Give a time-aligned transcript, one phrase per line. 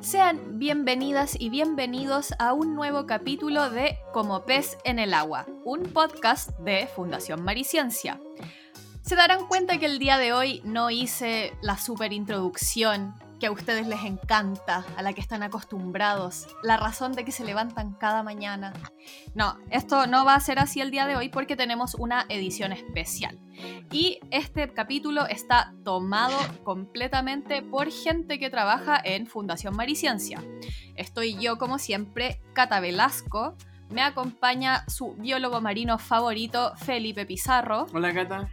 [0.00, 5.82] Sean bienvenidas y bienvenidos a un nuevo capítulo de Como pez en el agua, un
[5.82, 8.18] podcast de Fundación Mariciencia.
[9.02, 13.50] Se darán cuenta que el día de hoy no hice la super introducción que a
[13.50, 18.22] ustedes les encanta, a la que están acostumbrados, la razón de que se levantan cada
[18.22, 18.72] mañana.
[19.34, 22.72] No, esto no va a ser así el día de hoy porque tenemos una edición
[22.72, 23.40] especial.
[23.90, 30.44] Y este capítulo está tomado completamente por gente que trabaja en Fundación Mariciencia.
[30.94, 33.56] Estoy yo, como siempre, Cata Velasco.
[33.88, 37.86] Me acompaña su biólogo marino favorito, Felipe Pizarro.
[37.92, 38.50] Hola, Cata.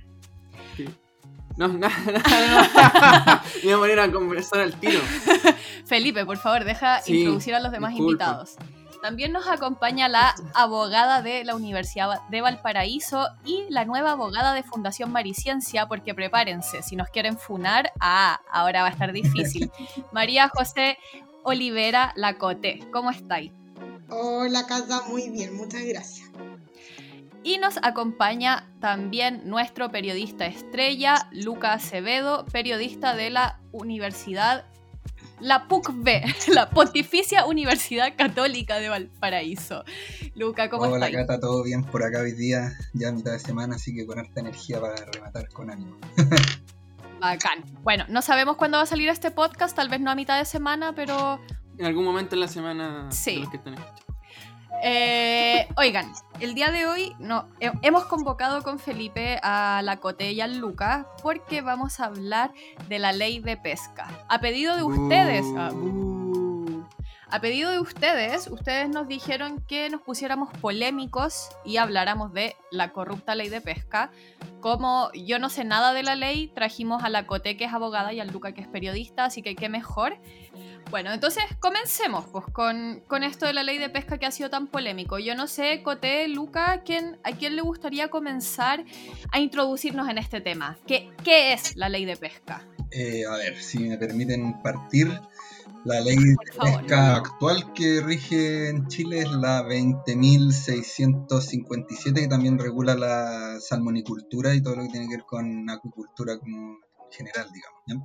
[1.58, 3.68] No, nada, nada, no.
[3.68, 5.00] Me voy a poner a conversar al tiro.
[5.86, 8.56] Felipe, por favor, deja introducir a los demás invitados.
[9.02, 14.64] También nos acompaña la abogada de la Universidad de Valparaíso y la nueva abogada de
[14.64, 19.72] Fundación Mariciencia, porque prepárense, si nos quieren funar, ah, ahora va a estar difícil.
[20.12, 20.98] María José
[21.44, 23.52] Olivera Lacote, ¿cómo estáis?
[24.09, 26.27] Hola, Casa, muy bien, muchas gracias.
[27.48, 34.66] Y nos acompaña también nuestro periodista estrella, Luca Acevedo, periodista de la Universidad,
[35.40, 39.86] la PUCB, la Pontificia Universidad Católica de Valparaíso.
[40.36, 41.09] Luca, ¿cómo estás?
[41.09, 44.06] Hola, Cata, todo bien por acá hoy día, ya a mitad de semana, así que
[44.06, 45.95] con harta energía para rematar con ánimo.
[47.22, 47.64] Bacán.
[47.81, 50.44] Bueno, no sabemos cuándo va a salir este podcast, tal vez no a mitad de
[50.44, 51.40] semana, pero...
[51.78, 53.09] En algún momento en la semana.
[53.09, 53.45] Sí.
[53.50, 53.58] que
[54.83, 60.42] eh, oigan, el día de hoy no, hemos convocado con Felipe a la Cote y
[60.42, 62.52] al Lucas porque vamos a hablar
[62.88, 64.08] de la ley de pesca.
[64.30, 65.45] A pedido de ustedes.
[65.58, 65.72] Ah,
[67.30, 72.94] a pedido de ustedes, ustedes nos dijeron que nos pusiéramos polémicos y habláramos de la
[72.94, 74.12] corrupta ley de pesca.
[74.62, 78.13] Como yo no sé nada de la ley, trajimos a la Cote que es abogada
[78.13, 80.18] y al Luca que es periodista, así que qué mejor.
[80.90, 84.50] Bueno, entonces comencemos pues, con, con, esto de la ley de pesca que ha sido
[84.50, 85.20] tan polémico.
[85.20, 88.86] Yo no sé, Cote, Luca, ¿quién, ¿a quién le gustaría comenzar
[89.31, 90.78] a introducirnos en este tema?
[90.88, 92.66] ¿Qué, qué es la ley de pesca?
[92.92, 95.20] Eh, a ver, si me permiten partir,
[95.84, 102.96] la ley de pesca actual que rige en Chile es la 20.657, que también regula
[102.96, 106.78] la salmonicultura y todo lo que tiene que ver con acuicultura como
[107.12, 107.81] general, digamos.
[107.88, 107.96] ¿ya?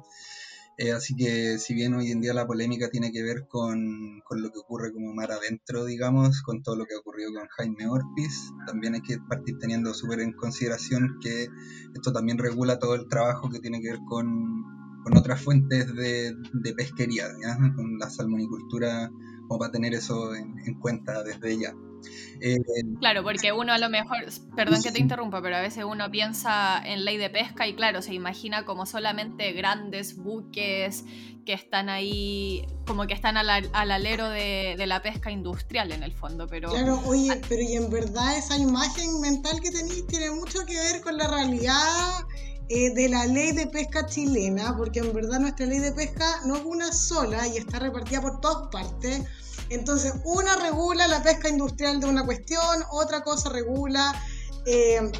[0.78, 4.50] Eh, así que si bien hoy en día la polémica tiene que ver con, lo
[4.50, 8.52] que ocurre como mar adentro, digamos, con todo lo que ha ocurrido con Jaime Orpiz,
[8.66, 11.48] también hay que partir teniendo súper en consideración que
[11.94, 14.64] esto también regula todo el trabajo que tiene que ver con,
[15.14, 17.26] otras fuentes de, de pesquería,
[17.76, 19.10] con la salmonicultura,
[19.48, 21.74] como para tener eso en, en cuenta desde ya.
[22.40, 22.58] Eh,
[23.00, 24.18] claro, porque uno a lo mejor,
[24.56, 28.02] perdón que te interrumpa, pero a veces uno piensa en ley de pesca y claro,
[28.02, 31.04] se imagina como solamente grandes buques
[31.44, 36.46] que están ahí, como que están al, alero de, la pesca industrial en el fondo,
[36.46, 36.70] pero...
[36.70, 41.00] Claro, oye, pero y en verdad esa imagen mental que tenéis tiene mucho que ver
[41.00, 42.26] con la realidad
[42.68, 46.56] eh, de la ley de pesca chilena, porque en verdad nuestra ley de pesca no
[46.56, 49.22] es una sola y está repartida por todas partes.
[49.72, 54.14] Entonces, una regula la pesca industrial de una cuestión, otra cosa regula
[54.66, 55.10] eh,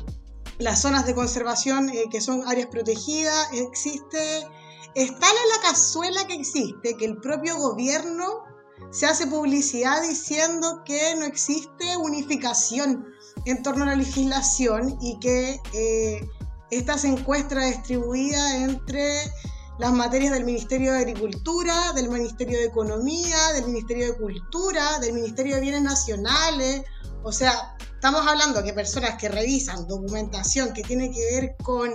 [0.58, 3.48] las zonas de conservación eh, que son áreas protegidas.
[3.52, 4.46] Existe,
[4.94, 8.44] está la cazuela que existe, que el propio gobierno
[8.90, 13.06] se hace publicidad diciendo que no existe unificación
[13.46, 16.28] en torno a la legislación y que eh,
[16.70, 19.30] esta se encuentra distribuida entre
[19.78, 25.14] las materias del Ministerio de Agricultura, del Ministerio de Economía, del Ministerio de Cultura, del
[25.14, 26.82] Ministerio de Bienes Nacionales.
[27.22, 31.94] O sea, estamos hablando que personas que revisan documentación que tiene que ver con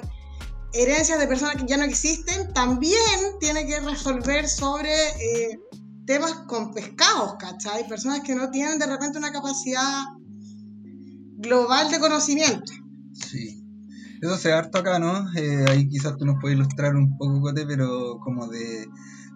[0.73, 5.59] herencias de personas que ya no existen, también tiene que resolver sobre eh,
[6.05, 7.87] temas con pescados, ¿cachai?
[7.87, 10.03] Personas que no tienen de repente una capacidad
[11.37, 12.71] global de conocimiento.
[13.13, 13.66] Sí.
[14.21, 15.31] Eso se harto acá, ¿no?
[15.35, 18.87] Eh, ahí quizás tú nos puedes ilustrar un poco, Cote, pero como de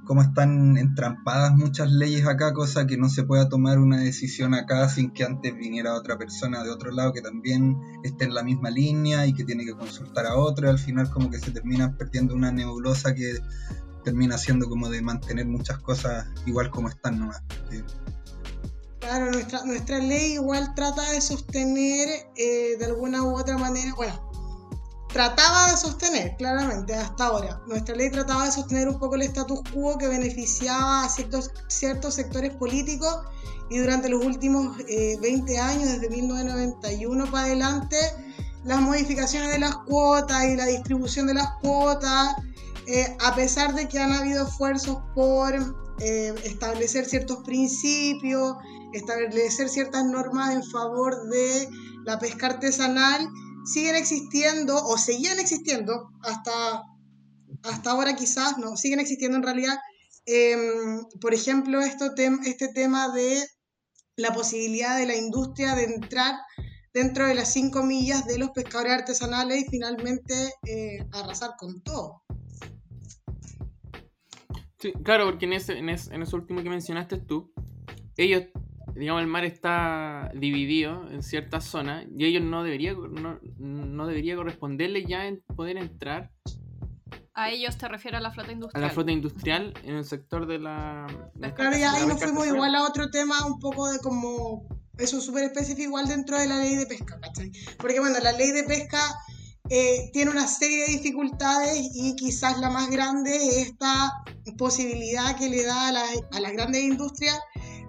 [0.06, 4.90] cómo están entrampadas muchas leyes acá, cosa que no se pueda tomar una decisión acá
[4.90, 8.72] sin que antes viniera otra persona de otro lado que también esté en la misma
[8.72, 12.34] línea y que tiene que consultar a otro, al final como que se termina perdiendo
[12.34, 13.36] una nebulosa que
[14.04, 17.44] termina siendo como de mantener muchas cosas igual como están nomás.
[19.00, 24.31] Claro, nuestra, nuestra ley igual trata de sostener eh, de alguna u otra manera, bueno,
[25.14, 27.62] trataba de sostener, claramente, hasta ahora.
[27.68, 32.14] Nuestra ley trataba de sostener un poco el status quo que beneficiaba a ciertos, ciertos
[32.14, 33.20] sectores políticos
[33.70, 37.98] y durante los últimos 20 eh, años, desde 1991 para adelante,
[38.64, 42.36] las modificaciones de las cuotas y la distribución de las cuotas
[42.88, 45.54] eh, a pesar de que han habido esfuerzos por
[46.00, 48.58] eh, establecer ciertos principios,
[48.94, 51.70] establecer ciertas normas en favor de
[52.04, 53.30] la pesca artesanal,
[53.66, 56.84] siguen existiendo o seguían existiendo hasta,
[57.64, 59.78] hasta ahora quizás, no, siguen existiendo en realidad,
[60.26, 63.46] em, por ejemplo, esto este tema de
[64.18, 66.36] la posibilidad de la industria de entrar
[66.94, 72.24] dentro de las cinco millas de los pescadores artesanales y finalmente eh, arrasar con todo.
[74.80, 77.54] Sí, claro, porque en ese, en, ese, en ese último que mencionaste tú,
[78.18, 78.44] ellos,
[78.96, 84.36] digamos, el mar está dividido en ciertas zonas y ellos no debería, no, no debería
[84.36, 86.32] corresponderle ya en poder entrar.
[87.34, 88.84] A ellos te refieres a la flota industrial.
[88.84, 91.08] A la flota industrial en el sector de la.
[91.56, 94.68] claro, y ahí nos fuimos igual a otro tema, un poco de como.
[94.98, 97.52] Eso súper específico, igual dentro de la ley de pesca, ¿cachai?
[97.78, 99.00] Porque bueno, la ley de pesca
[99.70, 104.12] eh, tiene una serie de dificultades y quizás la más grande es esta
[104.58, 107.40] posibilidad que le da a, las grandes industrias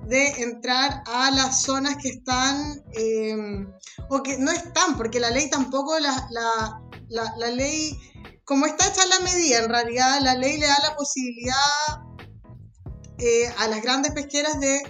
[0.06, 3.66] de entrar a las zonas que están eh,
[4.08, 6.28] o que no están, porque la ley tampoco, la,
[7.08, 7.98] la, ley,
[8.44, 11.54] como está hecha la medida, en realidad la ley le da la posibilidad
[13.18, 14.82] eh, a las grandes pesqueras de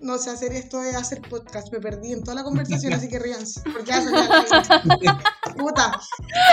[0.00, 1.72] no sé hacer esto es hacer podcast.
[1.72, 3.60] Me perdí en toda la conversación, así que ríanse.
[3.62, 5.22] Porque ya la
[5.56, 6.00] Puta.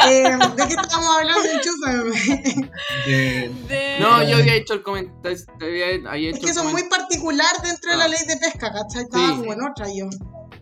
[0.07, 1.47] Eh, ¿De qué estamos hablando?
[1.49, 2.71] Enchúfame.
[3.05, 3.51] De...
[3.99, 5.37] No, yo había hecho el comentario.
[6.07, 8.07] Había, es que son muy particular dentro de la ah.
[8.07, 9.03] ley de pesca, ¿cachai?
[9.03, 9.35] Estaba sí.
[9.37, 10.09] como en otra yo.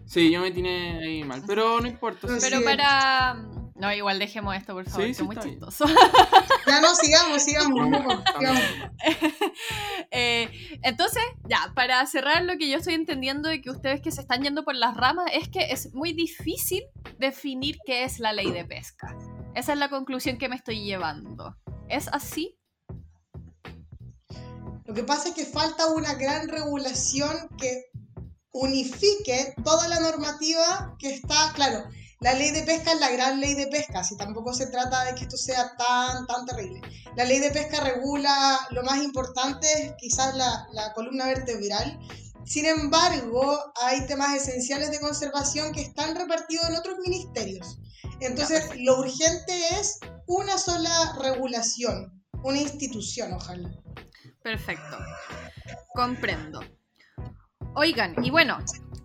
[0.06, 2.28] Sí, yo me tiene ahí mal, pero no importa.
[2.42, 3.36] Pero para
[3.76, 5.86] no, igual dejemos esto, por favor, es muy chistoso.
[6.66, 8.24] Ya no, sigamos, sigamos.
[10.16, 10.48] Eh,
[10.84, 14.44] entonces, ya, para cerrar lo que yo estoy entendiendo de que ustedes que se están
[14.44, 16.84] yendo por las ramas es que es muy difícil
[17.18, 19.18] definir qué es la ley de pesca.
[19.56, 21.58] Esa es la conclusión que me estoy llevando.
[21.90, 22.58] ¿Es así?
[24.86, 27.86] Lo que pasa es que falta una gran regulación que
[28.52, 31.84] unifique toda la normativa que está, claro,
[32.20, 35.16] la ley de pesca es la gran ley de pesca, si tampoco se trata de
[35.16, 36.82] que esto sea tan, tan terrible.
[37.18, 42.00] La ley de pesca regula lo más importante, quizás la, la columna vertebral.
[42.46, 47.80] Sin embargo, hay temas esenciales de conservación que están repartidos en otros ministerios.
[48.22, 53.70] Entonces, lo urgente es una sola regulación, una institución, ojalá.
[54.42, 54.98] Perfecto.
[55.94, 56.62] Comprendo.
[57.76, 58.60] Oigan, y bueno,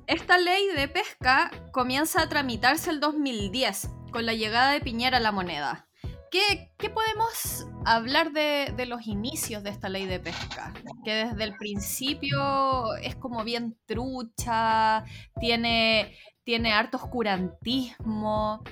[0.07, 5.21] esta ley de pesca comienza a tramitarse el 2010 con la llegada de Piñera a
[5.21, 5.89] la moneda.
[6.31, 10.75] ¿Qué, podemos hablar de, los inicios de esta ley de pesca?
[11.05, 15.05] Que desde el principio es como bien trucha,
[15.41, 18.63] tiene, tiene harto oscurantismo.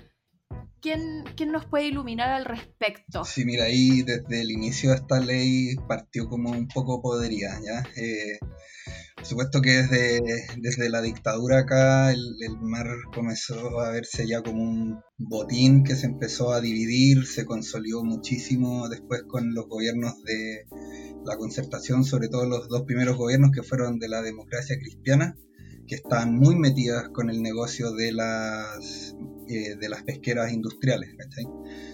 [0.87, 3.25] ¿Quién, ¿Quién, nos puede iluminar al respecto?
[3.25, 7.83] Sí, mira, ahí desde el inicio de esta ley partió como un poco podrida, ¿ya?
[8.01, 8.39] Eh,
[9.17, 10.21] por supuesto que desde,
[10.59, 16.07] desde la dictadura acá el, mar comenzó a verse ya como un botín que se
[16.07, 20.67] empezó a dividir, se consolidó muchísimo después con los gobiernos de
[21.25, 25.37] la concertación, sobre todo los dos primeros gobiernos que fueron de la democracia cristiana,
[25.89, 29.17] que estaban muy metidas con el negocio de las,
[29.49, 31.11] eh, de las pesqueras industriales.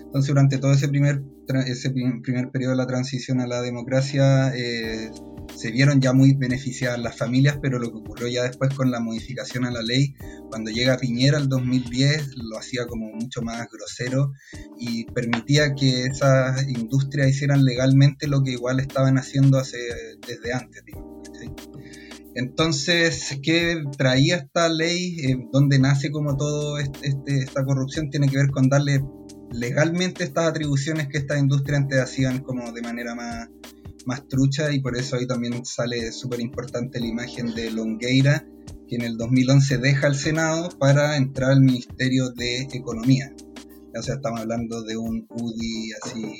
[0.04, 1.22] Entonces durante todo ese primer,
[1.66, 5.10] ese primer periodo de la transición a la democracia, eh,
[5.56, 9.00] se vieron ya muy beneficiadas las familias, pero lo que ocurrió ya después con la
[9.00, 10.14] modificación a la ley,
[10.48, 14.32] cuando llega Piñera el 2010, lo hacía como mucho más grosero
[14.78, 19.78] y permitía que esas industrias hicieran legalmente lo que igual estaban haciendo hace,
[20.26, 20.82] desde antes.
[22.34, 25.16] Entonces, ¿qué traía esta ley?
[25.20, 28.10] Eh, donde nace como todo este, esta corrupción?
[28.10, 29.04] Tiene que ver con darle
[29.50, 33.48] legalmente estas atribuciones que estas industrias antes hacían como de manera más
[34.06, 38.46] más trucha y por eso ahí también sale súper importante la imagen de Longueira,
[38.88, 43.32] que en el 2011 deja el Senado para entrar al Ministerio de Economía.
[43.94, 46.34] O sea, estamos hablando de un UDI así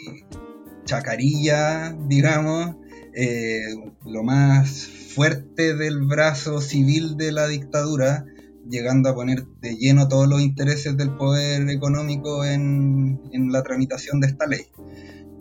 [0.85, 2.77] chacarilla, digamos,
[3.15, 8.25] eh, lo más fuerte del brazo civil de la dictadura,
[8.69, 14.21] llegando a poner de lleno todos los intereses del poder económico en, en la tramitación
[14.21, 14.67] de esta ley.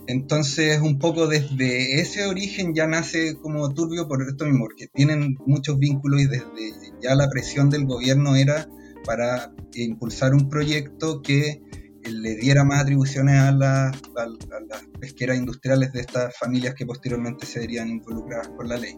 [0.07, 5.37] Entonces, un poco desde ese origen ya nace como turbio por esto mismo, porque tienen
[5.45, 6.45] muchos vínculos y desde
[7.01, 8.67] ya la presión del gobierno era
[9.05, 11.61] para impulsar un proyecto que
[12.11, 13.97] le diera más atribuciones a, las
[14.99, 18.95] pesqueras industriales de estas familias que posteriormente se verían involucradas por la ley.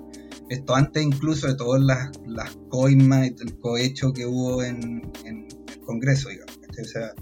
[0.49, 5.79] Esto antes incluso de todas las, las coimas el cohecho que hubo en, en el
[5.85, 6.57] Congreso, digamos.
[6.81, 7.13] O sea,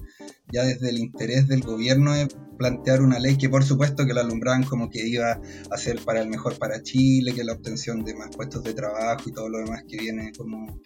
[0.51, 4.21] ya desde el interés del gobierno es plantear una ley que por supuesto que la
[4.21, 8.15] alumbraban como que iba a ser para el mejor para Chile, que la obtención de
[8.15, 10.79] más puestos de trabajo y todo lo demás que viene como,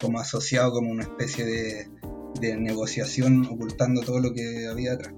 [0.00, 1.90] como asociado como una especie de,
[2.40, 5.14] de negociación ocultando todo lo que había atrás.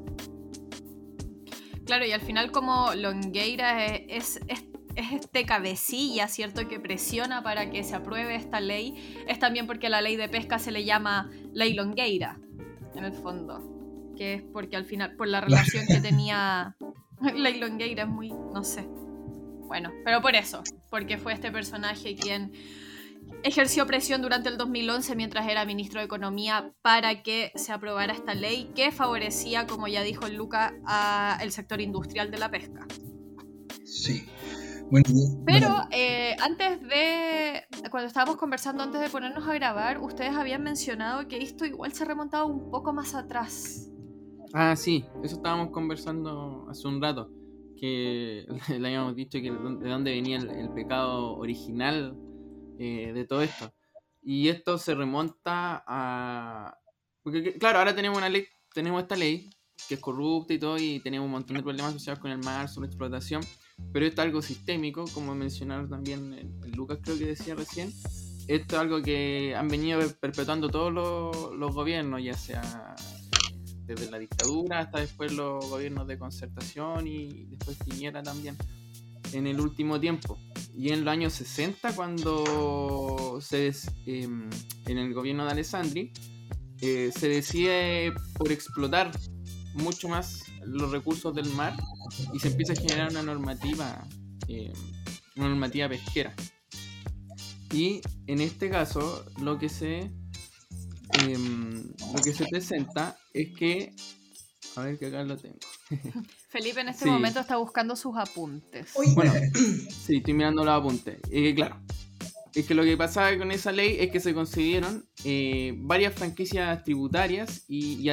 [1.85, 4.65] Claro, y al final como Longueira es, es,
[4.95, 6.69] es, este cabecilla, ¿cierto?
[6.69, 8.95] Que presiona para que se apruebe esta ley,
[9.27, 12.39] es también porque la ley de pesca se le llama ley Longueira,
[12.95, 14.13] en el fondo.
[14.17, 16.77] Que es porque al final, por la relación que tenía
[17.35, 18.87] ley Longueira, es muy, no sé.
[19.67, 22.53] Bueno, pero por eso, porque fue este personaje quien
[23.43, 28.35] ejerció presión durante el 2011 mientras era ministro de Economía para que se aprobara esta
[28.35, 32.87] ley que favorecía, como ya dijo Luca, al sector industrial de la pesca.
[33.85, 34.27] Sí.
[35.47, 41.29] Pero eh, antes de, cuando estábamos conversando, antes de ponernos a grabar, ustedes habían mencionado
[41.29, 43.89] que esto igual se remontaba un poco más atrás.
[44.53, 47.31] Ah, sí, eso estábamos conversando hace un rato,
[47.77, 52.17] que le habíamos dicho que de dónde venía el pecado original
[52.83, 53.75] eh, de todo esto.
[54.23, 56.79] Y esto se remonta a...
[57.23, 59.51] Porque claro, ahora tenemos una ley, tenemos esta ley
[59.87, 62.71] que es corrupta y todo, y tenemos un montón de problemas asociados con el mar,
[62.71, 63.43] sobre explotación,
[63.93, 67.93] pero esto es algo sistémico, como mencionaron también el, Lucas creo que decía recién,
[68.47, 72.95] esto es algo que han venido perpetuando todos los, los gobiernos, ya sea
[73.85, 78.57] desde la dictadura hasta después los gobiernos de concertación y después Piñera también
[79.33, 80.39] en el último tiempo.
[80.77, 83.73] Y en los años 60, cuando se
[84.07, 84.49] em,
[84.87, 86.13] en el gobierno de Alessandri,
[86.81, 89.11] eh, se decide por explotar
[89.75, 91.77] mucho más los recursos del mar
[92.33, 94.07] y se empieza a generar una normativa,
[94.49, 94.73] em,
[95.37, 96.35] una normativa pesquera.
[97.73, 100.11] Y en este caso, lo que se
[101.19, 103.95] em, lo que se presenta es que
[104.77, 105.59] a ver que acá lo tengo.
[106.51, 108.93] Felipe en este momento está buscando sus apuntes.
[109.15, 109.33] Bueno,
[110.05, 111.21] sí, estoy mirando los apuntes.
[111.31, 111.81] Eh, claro,
[112.53, 116.83] es que lo que pasaba con esa ley es que se concedieron eh, varias franquicias
[116.83, 118.09] tributarias y, y,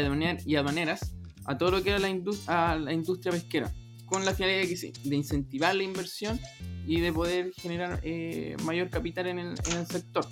[0.56, 1.16] aduaneras
[1.46, 2.16] a todo lo que era la,
[2.46, 3.74] a la industria pesquera,
[4.06, 6.40] con la finalidad de, de, incentivar la inversión
[6.86, 10.28] y de poder generar eh, mayor capital en el, en el, sector,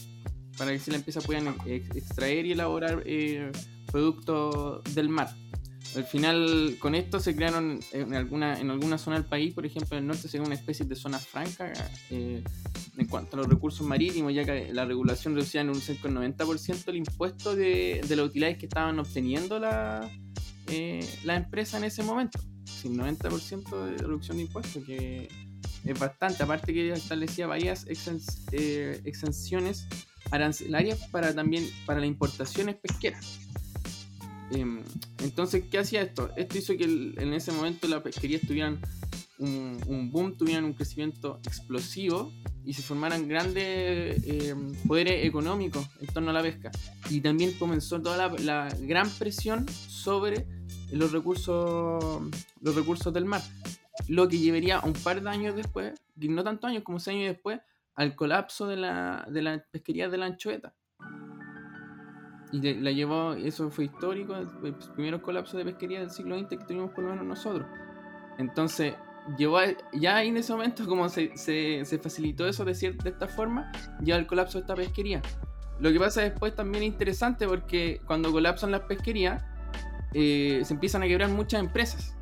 [0.59, 3.03] para que se la empresa puedan extraer y elaborar
[3.91, 5.33] productos del mar.
[5.95, 9.97] Al final, con esto se crearon en alguna, en alguna zona del país, por ejemplo,
[9.97, 11.71] en el norte se una especie de zona franca
[12.09, 12.43] eh,
[12.97, 16.95] en cuanto a los recursos marítimos, ya que la regulación reducía en un 90% el
[16.97, 20.09] impuesto de, de las utilidades que estaban obteniendo la,
[20.67, 22.39] eh, la empresa en ese momento.
[22.65, 25.29] Sin 90% de reducción de impuestos, que
[25.85, 26.43] es bastante.
[26.43, 27.85] Aparte que establecía varias
[28.51, 29.87] eh, exenciones
[30.31, 33.39] arancelarias para también para las importaciones pesqueras.
[34.51, 34.83] Em,
[35.19, 36.29] entonces, ¿qué hacía esto?
[36.35, 38.79] Esto hizo que en ese momento la pesquería tuvieran
[39.37, 42.31] un, boom, tuvieran un crecimiento explosivo
[42.63, 46.71] y se formaran grandes em, poderes económicos en torno a la pesca.
[47.09, 50.47] Y también comenzó toda la, gran presión sobre
[50.91, 52.21] los recursos,
[52.61, 53.41] los recursos del mar.
[54.07, 57.59] Lo que llevaría un par de años después, no tantos años como seis años después,
[57.95, 60.75] al colapso de la, de la pesquería de la anchoeta
[62.61, 66.57] y la llevó, eso fue histórico, el primer colapso de pesquería del siglo XX que
[66.57, 67.67] tuvimos por lo menos nosotros.
[68.37, 68.93] Entonces,
[69.37, 69.59] llevó
[69.93, 73.71] ya en ese momento, como se, se, facilitó eso de, cierta, de esta forma,
[74.01, 75.21] lleva el colapso de esta pesquería.
[75.79, 79.43] Lo que pasa después también es interesante porque cuando colapsan las pesquerías,
[80.13, 82.15] eh, se empiezan a quebrar muchas empresas.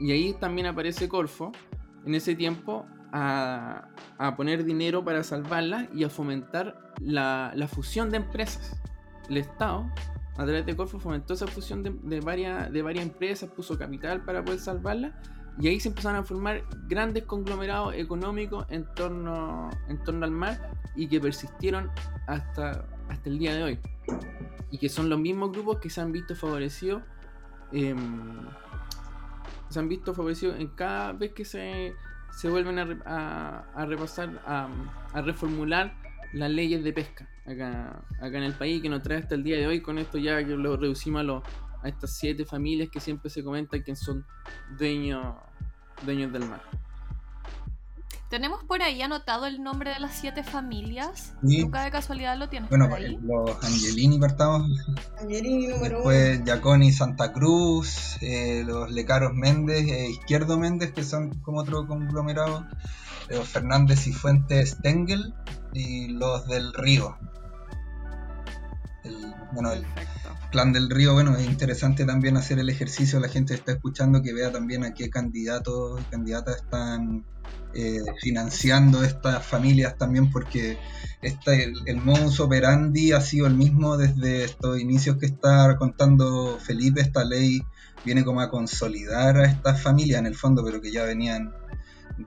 [0.00, 1.52] Y ahí también aparece Corfo,
[2.06, 8.10] en ese tiempo, a, a poner dinero para salvarlas y a fomentar la, la fusión
[8.10, 8.80] de empresas
[9.28, 9.90] el Estado,
[10.38, 14.44] a través de Corfo, fomentó esa fusión de, varias, de varias empresas, puso capital para
[14.44, 15.20] poder salvarla,
[15.60, 20.70] y ahí se empezaron a formar grandes conglomerados económicos en torno, en torno al mar
[20.94, 21.90] y que persistieron
[22.28, 23.78] hasta, hasta el día de hoy.
[24.70, 27.02] Y que son los mismos grupos que se han visto favorecidos.
[27.72, 28.46] Em,
[29.68, 31.92] se han visto favorecidos en cada vez que se,
[32.30, 34.68] se vuelven a, a, repasar, a,
[35.12, 35.92] a reformular
[36.32, 39.56] las leyes de pesca acá, acá en el país que nos trae hasta el día
[39.56, 39.80] de hoy.
[39.80, 41.42] Con esto ya que lo reducimos a,
[41.82, 44.26] a estas siete familias que siempre se comenta que son
[44.78, 45.36] dueños,
[46.04, 46.60] dueños del mar.
[48.28, 51.32] ¿Tenemos por ahí anotado el nombre de las siete familias?
[51.40, 53.18] ¿Nunca de casualidad lo tienes bueno, por ahí?
[53.22, 54.70] los Angelini partamos.
[55.18, 61.40] Angelini número Después Giaconi Santa Cruz, eh, los Lecaros Méndez, eh, Izquierdo Méndez, que son
[61.40, 62.66] como otro conglomerado,
[63.30, 65.32] los Fernández y Fuentes Stengel
[65.72, 67.16] y los del Río.
[69.04, 69.84] El bueno, el
[70.50, 74.32] Clan del Río, bueno, es interesante también hacer el ejercicio, la gente está escuchando que
[74.32, 77.24] vea también a qué candidatos y candidatas están
[77.74, 80.78] eh, financiando estas familias también, porque
[81.22, 86.58] este, el, el, modus operandi ha sido el mismo desde estos inicios que está contando
[86.58, 87.62] Felipe, esta ley
[88.04, 91.52] viene como a consolidar a estas familias en el fondo, pero que ya venían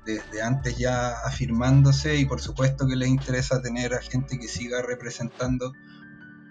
[0.05, 4.81] desde antes ya afirmándose y por supuesto que les interesa tener a gente que siga
[4.81, 5.73] representando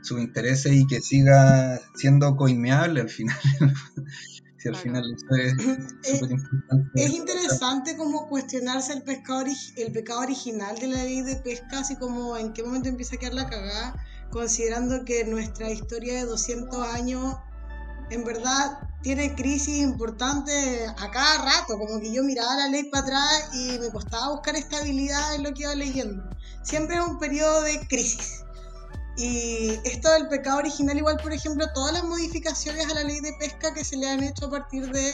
[0.02, 3.38] sus intereses y que siga siendo coimeable al final.
[4.58, 5.52] si al final eso es
[6.02, 6.90] súper importante.
[6.94, 9.44] Es interesante como cuestionarse el, pescado,
[9.76, 13.18] el pecado original de la ley de pesca, así como en qué momento empieza a
[13.18, 13.94] quedar la cagada,
[14.30, 17.36] considerando que nuestra historia de 200 años
[18.10, 23.04] en verdad tiene crisis importantes a cada rato, como que yo miraba la ley para
[23.04, 26.22] atrás y me costaba buscar estabilidad en lo que iba leyendo.
[26.62, 28.39] Siempre es un periodo de crisis.
[29.20, 33.34] Y esto del pecado original, igual, por ejemplo, todas las modificaciones a la ley de
[33.34, 35.12] pesca que se le han hecho a partir de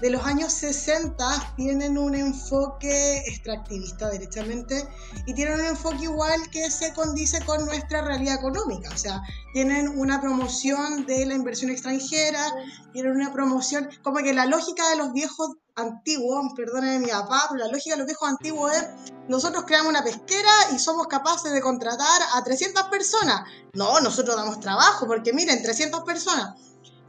[0.00, 4.88] de los años 60 tienen un enfoque extractivista derechamente
[5.26, 8.90] y tienen un enfoque igual que se condice con nuestra realidad económica.
[8.92, 9.22] O sea,
[9.52, 12.44] tienen una promoción de la inversión extranjera,
[12.92, 17.64] tienen una promoción, como que la lógica de los viejos antiguos, perdónenme mi papá, pero
[17.64, 18.84] la lógica de los viejos antiguos es,
[19.28, 23.42] nosotros creamos una pesquera y somos capaces de contratar a 300 personas.
[23.72, 26.54] No, nosotros damos trabajo, porque miren, 300 personas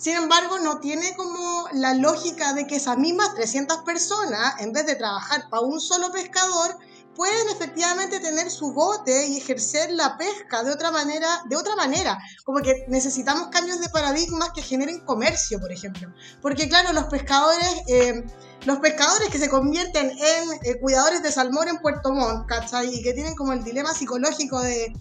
[0.03, 4.85] sin embargo, no tiene como la lógica de que esas mismas 300 personas, en vez
[4.85, 6.77] de trabajar para un solo pescador,
[7.15, 12.19] pueden efectivamente tener su bote y ejercer la pesca de otra manera, de otra manera.
[12.43, 16.13] Como que necesitamos cambios de paradigmas que generen comercio, por ejemplo.
[16.41, 18.25] Porque claro, los pescadores, eh,
[18.65, 22.93] los pescadores que se convierten en eh, cuidadores de salmón en Puerto Montt, ¿cachai?
[22.93, 24.91] Y que tienen como el dilema psicológico de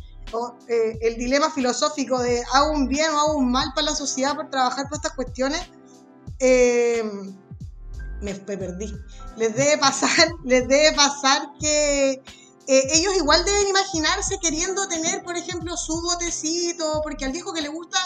[0.69, 4.35] eh, el dilema filosófico de hago un bien o hago un mal para la sociedad
[4.35, 5.61] por trabajar por estas cuestiones,
[6.39, 7.02] eh,
[8.21, 8.93] me, perdí.
[9.37, 12.23] Les debe pasar, les debe pasar que
[12.67, 17.61] eh, ellos igual deben imaginarse queriendo tener, por ejemplo, su botecito, porque al viejo que
[17.61, 17.99] le gusta,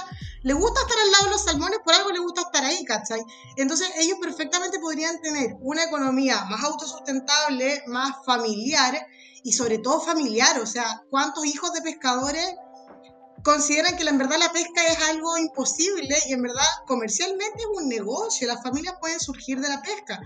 [0.42, 3.20] le gusta estar al lado de los salmones, por algo le gusta estar ahí, ¿cachai?
[3.57, 9.07] Entonces ellos perfectamente podrían tener una economía más autosustentable, más familiar,
[9.46, 12.44] y sobre todo familiar, o sea, ¿cuántos hijos de pescadores
[13.44, 17.88] consideran que en verdad la pesca es algo imposible y en verdad comercialmente es un
[17.88, 20.20] negocio, las familias pueden surgir de la pesca?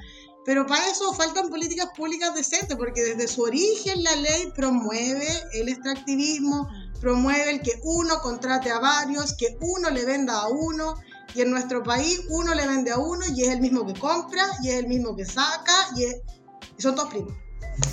[0.46, 5.68] Pero para eso faltan políticas públicas decentes, porque desde su origen la ley promueve el
[5.68, 6.66] extractivismo,
[6.98, 10.94] promueve el que uno contrate a varios, que uno le venda a uno,
[11.34, 14.46] y en nuestro país uno le vende a uno y es el mismo que compra,
[14.62, 17.34] y es el mismo que saca, y, y son todos primos.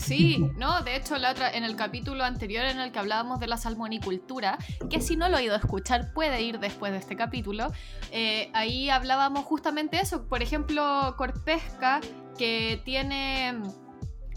[0.04, 3.48] Sí, no, de hecho la otra, en el capítulo anterior en el que hablábamos de
[3.48, 4.58] la salmonicultura,
[4.90, 7.72] que si no lo he ido a escuchar puede ir después de este capítulo,
[8.12, 12.02] eh, ahí hablábamos justamente eso, por ejemplo, Corpesca,
[12.38, 13.56] que tiene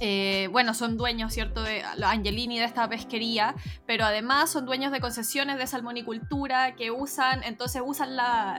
[0.02, 3.54] eh, bueno, son dueños, ¿cierto?, de Angelini de esta pesquería,
[3.86, 8.10] pero además son dueños de concesiones de salmonicultura que usan, entonces usan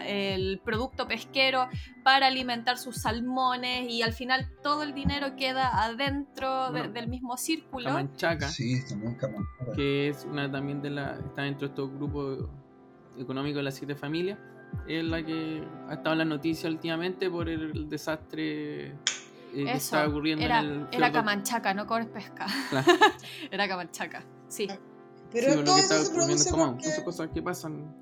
[0.05, 1.67] el producto pesquero
[2.03, 7.85] para alimentar sus salmones y al final todo el dinero queda adentro del mismo círculo.
[7.85, 8.47] Camanchaca.
[8.47, 9.73] Sí, también Camanchaca.
[9.75, 12.47] Que es una también de la, está dentro de estos grupos
[13.17, 14.37] económicos de las siete familias.
[14.87, 18.95] Es la que ha estado en la noticia últimamente por el desastre
[19.53, 22.47] eh, estaba ocurriendo era, en el Era Camanchaca, no con pesca.
[23.51, 24.67] era Camanchaca, sí.
[25.31, 26.91] Pero todo eso se produce porque...
[26.91, 27.95] Son cosas que pasan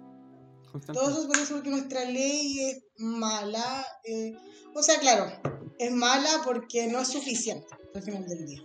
[0.94, 3.86] Todo eso se produce porque nuestra ley es mala.
[4.04, 4.36] Eh,
[4.74, 5.32] o sea, claro,
[5.78, 8.64] es mala porque no es suficiente al final del día.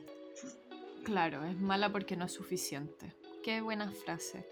[1.05, 3.15] Claro, es mala porque no es suficiente.
[3.43, 4.47] Qué buena frase.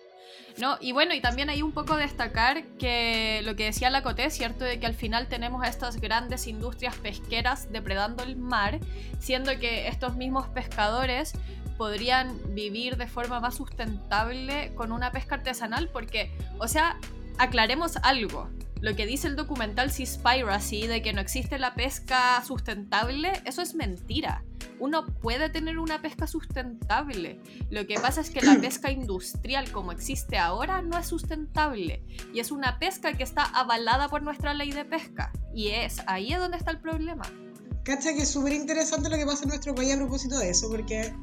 [0.58, 4.30] No, y bueno, y también hay un poco destacar que lo que decía la Coté,
[4.30, 4.64] ¿cierto?
[4.64, 8.78] De que al final tenemos estas grandes industrias pesqueras depredando el mar,
[9.18, 11.32] siendo que estos mismos pescadores
[11.78, 16.98] podrían vivir de forma más sustentable con una pesca artesanal, porque, o sea,
[17.38, 18.50] aclaremos algo.
[18.80, 23.74] Lo que dice el documental Seaspiracy de que no existe la pesca sustentable, eso es
[23.74, 24.42] mentira
[24.83, 27.40] uno puede tener una pesca sustentable.
[27.71, 32.40] Lo que pasa es que la pesca industrial como existe ahora no es sustentable y
[32.40, 36.40] es una pesca que está avalada por nuestra ley de pesca y es ahí es
[36.40, 37.23] donde está el problema.
[37.85, 40.68] Cacha que es súper interesante lo que pasa en nuestro país a propósito de eso,
[40.68, 41.14] porque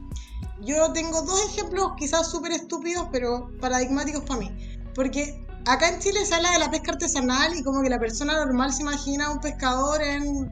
[0.61, 4.79] yo tengo dos ejemplos quizás súper estúpidos, pero paradigmáticos para mí.
[4.95, 8.33] Porque acá en Chile se habla de la pesca artesanal y como que la persona
[8.33, 10.49] normal se imagina a un pescador en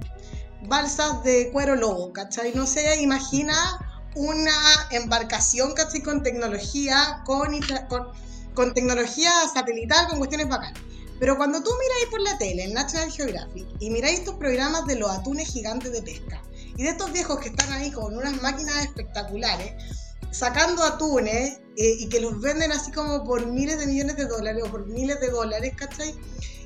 [0.63, 2.53] balsas de cuero lobo, ¿cachai?
[2.53, 3.53] No se imagina
[4.15, 4.51] una
[4.91, 6.01] embarcación, ¿cachai?
[6.01, 7.49] Con tecnología, con,
[8.53, 10.81] con tecnología satelital, con cuestiones bacanas.
[11.19, 14.97] Pero cuando tú miráis por la tele, en National Geographic, y miráis estos programas de
[14.97, 16.41] los atunes gigantes de pesca,
[16.75, 19.73] y de estos viejos que están ahí con unas máquinas espectaculares,
[20.31, 24.63] sacando atunes eh, y que los venden así como por miles de millones de dólares
[24.65, 26.13] o por miles de dólares, ¿cachai?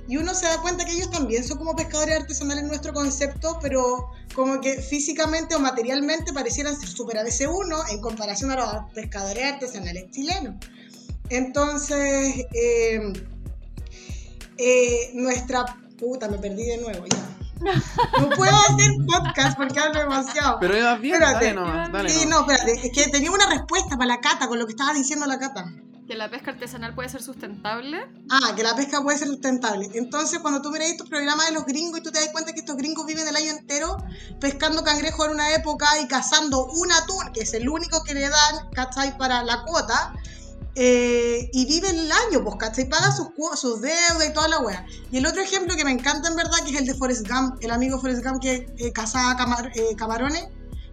[0.07, 3.59] Y uno se da cuenta que ellos también son como pescadores artesanales en nuestro concepto,
[3.61, 9.53] pero como que físicamente o materialmente parecieran ser super ABC1 en comparación a los pescadores
[9.53, 10.55] artesanales chilenos.
[11.29, 13.13] Entonces, eh,
[14.57, 15.65] eh, nuestra
[15.97, 17.31] puta, me perdí de nuevo ya.
[18.19, 20.57] No puedo hacer podcast porque hablo demasiado.
[20.59, 21.45] Pero ibas bien, Espérate.
[21.45, 24.59] dale nomás, dale Sí, no, espérate, es que tenía una respuesta para la cata con
[24.59, 25.71] lo que estaba diciendo la cata.
[26.12, 27.97] Que la pesca artesanal puede ser sustentable.
[28.30, 29.89] Ah, que la pesca puede ser sustentable.
[29.93, 32.60] Entonces, cuando tú miras estos programas de los gringos y tú te das cuenta que
[32.60, 33.95] estos gringos viven el año entero
[34.41, 38.28] pescando cangrejo en una época y cazando un atún, que es el único que le
[38.28, 39.17] dan, ¿cachai?
[39.17, 40.13] Para la cuota.
[40.76, 42.89] eh, y viven el año, pues, ¿cachai?
[42.89, 44.86] Paga sus, sus deudas y toda la wea.
[45.12, 47.56] Y el otro ejemplo que me encanta en verdad, que es el de Forrest Gump,
[47.62, 50.45] el amigo Forrest Gump que eh, cazaba camar- eh, camarones.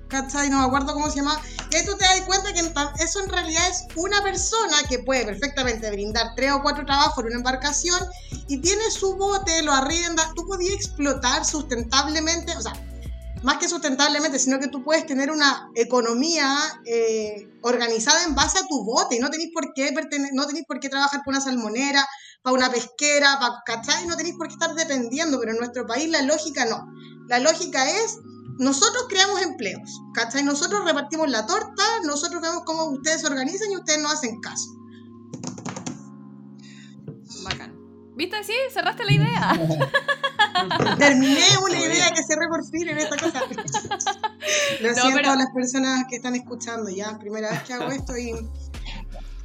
[0.09, 0.49] ¿Cachai?
[0.49, 1.41] No me acuerdo cómo se llama.
[1.71, 5.25] Y ahí tú te das cuenta que eso en realidad es una persona que puede
[5.25, 8.01] perfectamente brindar tres o cuatro trabajos en una embarcación
[8.47, 10.33] y tiene su bote, lo arrienda.
[10.35, 12.73] Tú podías explotar sustentablemente, o sea,
[13.43, 18.67] más que sustentablemente, sino que tú puedes tener una economía eh, organizada en base a
[18.67, 19.93] tu bote y no tenéis por qué
[20.33, 22.07] no tenéis por qué trabajar para una salmonera,
[22.43, 24.07] para una pesquera, para, ¿cachai?
[24.07, 26.87] No tenéis por qué estar dependiendo, pero en nuestro país la lógica no.
[27.29, 28.19] La lógica es,
[28.59, 30.43] nosotros creamos empleos, ¿cachai?
[30.43, 34.71] Nosotros repartimos la torta, nosotros vemos cómo ustedes se organizan y ustedes no hacen caso.
[37.45, 37.75] Bacán.
[38.17, 38.43] ¿Viste?
[38.43, 39.53] Sí, cerraste la idea.
[40.99, 43.41] Terminé una idea que cerré por fin en esta cosa.
[44.81, 47.91] Lo No, siento pero- a las personas que están escuchando ya, primera vez que hago
[47.93, 48.33] esto y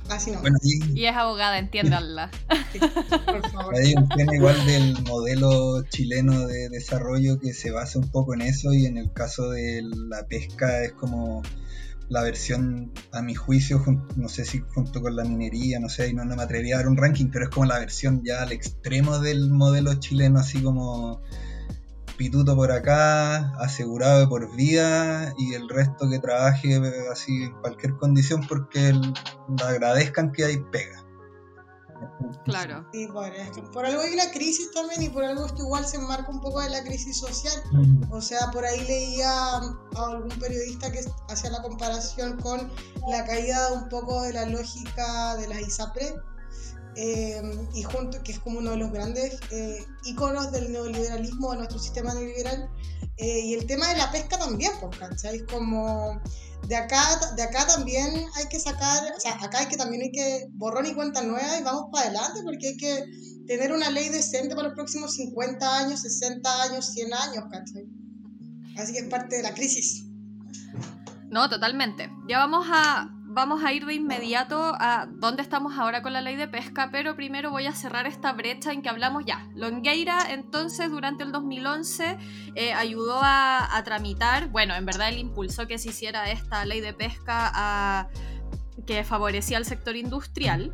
[0.09, 2.31] así no, Bueno, ahí, Y es abogada, entiéndanla.
[3.25, 3.75] por favor.
[3.75, 8.41] hay un tema igual del modelo chileno de desarrollo que se basa un poco en
[8.41, 11.41] eso y en el caso de la pesca es como
[12.09, 13.83] la versión, a mi juicio,
[14.15, 16.77] no sé si junto con la minería, no sé, y no, no me atrevería a
[16.79, 20.61] dar un ranking, pero es como la versión ya al extremo del modelo chileno, así
[20.61, 21.21] como
[22.23, 27.51] pituto por acá, asegurado de por vida y el resto que trabaje eh, así en
[27.59, 29.13] cualquier condición porque el-
[29.65, 31.03] agradezcan que hay pega.
[32.45, 32.85] Claro.
[32.93, 33.25] Sí, por,
[33.71, 36.61] por algo hay una crisis también y por algo esto igual se enmarca un poco
[36.61, 37.61] de la crisis social.
[38.09, 39.61] O sea, por ahí leía a
[40.07, 42.69] algún periodista que hacía la comparación con
[43.09, 46.15] la caída un poco de la lógica de las ISAPRE,
[46.95, 47.41] eh,
[47.73, 51.79] y junto, que es como uno de los grandes eh, íconos del neoliberalismo, de nuestro
[51.79, 52.69] sistema neoliberal,
[53.17, 55.45] eh, y el tema de la pesca también, pues, ¿cachai?
[55.45, 56.21] Como
[56.67, 57.03] de acá,
[57.35, 60.85] de acá también hay que sacar, o sea, acá hay que también hay que borrón
[60.85, 63.05] y cuenta nueva y vamos para adelante porque hay que
[63.47, 67.85] tener una ley decente para los próximos 50 años, 60 años, 100 años, ¿cachai?
[68.77, 70.05] Así que es parte de la crisis.
[71.29, 72.09] No, totalmente.
[72.27, 76.35] Ya vamos a, vamos a ir de inmediato a dónde estamos ahora con la ley
[76.35, 79.47] de pesca, pero primero voy a cerrar esta brecha en que hablamos ya.
[79.55, 82.17] Longueira, entonces, durante el 2011,
[82.55, 86.79] eh, ayudó a, a tramitar, bueno, en verdad él impulsó que se hiciera esta ley
[86.81, 88.07] de pesca a-
[88.85, 90.71] que favorecía al sector industrial.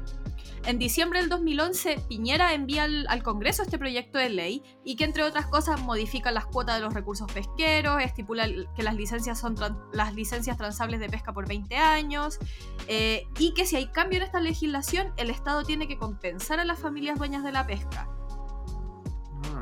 [0.66, 5.24] En diciembre del 2011, Piñera envía al, Congreso este proyecto de ley y que, entre
[5.24, 9.56] otras cosas, modifica las cuotas de los recursos pesqueros, estipula que las licencias son
[9.94, 12.40] las licencias transables de pesca por 20 años
[12.88, 16.66] eh, y que si hay cambio en esta legislación, el Estado tiene que compensar a
[16.66, 18.10] las familias dueñas de la pesca.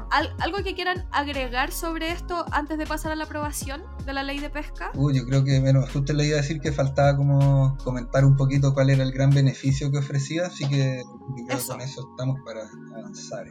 [0.09, 4.23] Al- ¿Algo que quieran agregar sobre esto antes de pasar a la aprobación de la
[4.23, 4.89] ley de pesca?
[4.95, 8.37] Uh, yo creo que, bueno, justo le iba a decir que faltaba como comentar un
[8.37, 11.73] poquito cuál era el gran beneficio que ofrecía, así que yo creo que Eso.
[11.73, 12.61] con eso estamos para
[12.97, 13.47] avanzar.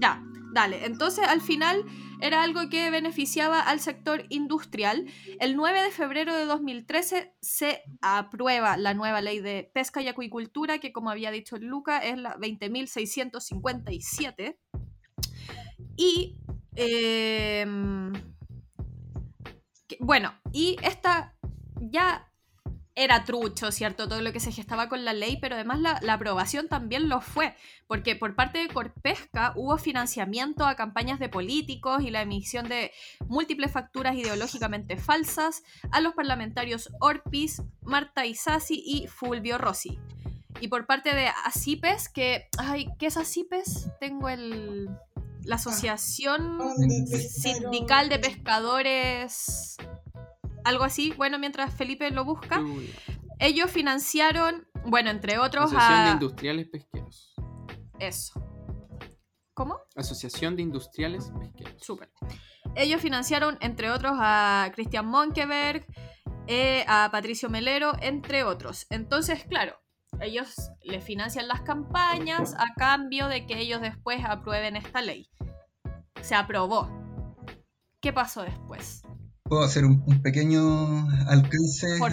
[0.00, 0.84] Ya, dale.
[0.86, 1.84] Entonces, al final
[2.20, 5.06] era algo que beneficiaba al sector industrial.
[5.40, 10.78] El 9 de febrero de 2013 se aprueba la nueva ley de pesca y acuicultura,
[10.78, 14.56] que como había dicho Luca, es la 20.657.
[15.96, 16.36] Y...
[16.74, 18.12] em,
[20.00, 21.34] bueno, y esta
[21.80, 22.28] ya
[22.96, 24.08] era trucho, ¿cierto?
[24.08, 27.20] Todo lo que se gestaba con la ley, pero además la, la aprobación también lo
[27.20, 27.54] fue,
[27.86, 32.92] porque por parte de Corpesca hubo financiamiento a campañas de políticos y la emisión de
[33.28, 35.62] múltiples facturas ideológicamente falsas
[35.92, 39.98] a los parlamentarios Orpis, Marta Isasi y Fulvio Rossi.
[40.62, 43.90] Y por parte de ACIPES, que, ay, ¿qué es ACIPES?
[44.00, 44.88] Tengo el,
[45.46, 46.58] la Asociación
[47.06, 49.76] Sindical de Pescadores,
[50.64, 52.60] algo así, bueno, mientras Felipe lo busca.
[52.60, 52.92] Uy.
[53.38, 56.12] Ellos financiaron Bueno, entre otros Asociación de a...
[56.12, 57.34] Industriales Pesqueros.
[57.98, 58.40] Eso.
[59.54, 59.78] ¿Cómo?
[59.96, 61.82] Asociación de Industriales Pesqueros.
[61.82, 62.10] Súper.
[62.74, 65.86] Ellos financiaron, entre otros, a Christian Monkeberg,
[66.46, 68.86] eh, a Patricio Melero, entre otros.
[68.90, 69.76] Entonces, claro,
[70.20, 75.28] ellos le financian las campañas a cambio de que ellos después aprueben esta ley.
[76.22, 76.88] Se aprobó.
[78.00, 79.02] ¿Qué pasó después?
[79.44, 81.98] Puedo hacer un, un pequeño alcance.
[81.98, 82.12] Por,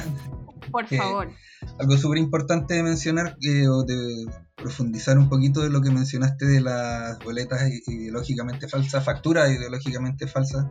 [0.72, 1.32] por que- favor.
[1.80, 6.46] Algo súper importante de mencionar eh, o de profundizar un poquito de lo que mencionaste
[6.46, 10.66] de las boletas ideológicamente falsas, facturas ideológicamente falsas,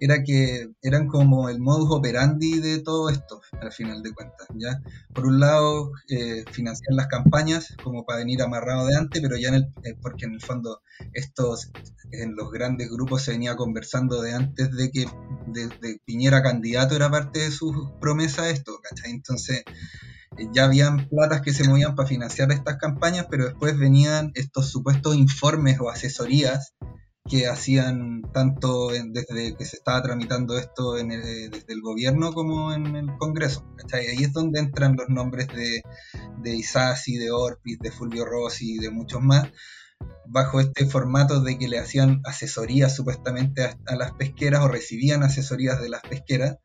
[0.00, 4.46] era que eran como el modus operandi de todo esto, al final de cuentas.
[4.54, 4.80] ¿ya?
[5.14, 9.48] Por un lado, eh, financiar las campañas como para venir amarrado de antes, pero ya
[9.48, 11.70] en el, eh, porque en el fondo estos
[12.12, 15.06] en los grandes grupos se venía conversando de antes de que
[15.46, 19.10] de, de Piñera candidato era parte de sus promesas esto, ¿cachai?
[19.10, 19.64] Entonces
[20.52, 25.16] ya habían platas que se movían para financiar estas campañas, pero después venían estos supuestos
[25.16, 26.74] informes o asesorías
[27.26, 31.08] que hacían tanto desde que se estaba tramitando esto el-
[31.50, 33.64] desde el gobierno como en el Congreso.
[33.78, 34.08] ¿cachai?
[34.08, 35.82] Ahí es donde entran los nombres de,
[36.42, 39.48] de Isasi, de Orpiz, de Fulvio Rossi y de muchos más,
[40.26, 45.80] bajo este formato de que le hacían asesorías supuestamente a las pesqueras o recibían asesorías
[45.80, 46.56] de las pesqueras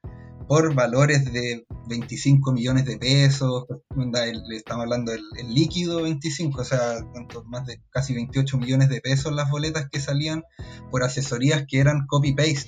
[0.50, 6.62] por valores de 25 millones de pesos, el- le estamos hablando del el líquido 25,
[6.62, 7.44] o sea, ¿cuánto?
[7.44, 10.42] más de casi 28 millones de pesos las boletas que salían
[10.90, 12.68] por asesorías que eran copy-paste.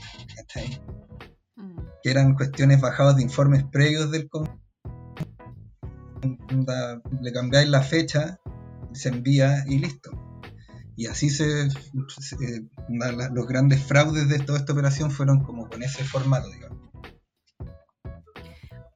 [1.56, 1.80] Mm.
[2.04, 4.30] que eran cuestiones bajadas de informes previos del
[7.22, 8.40] Le cambiáis la fecha,
[8.94, 10.12] se envía y listo.
[10.96, 15.82] Y así se, se- la- los grandes fraudes de toda esta operación fueron como con
[15.82, 16.91] ese formato, digamos.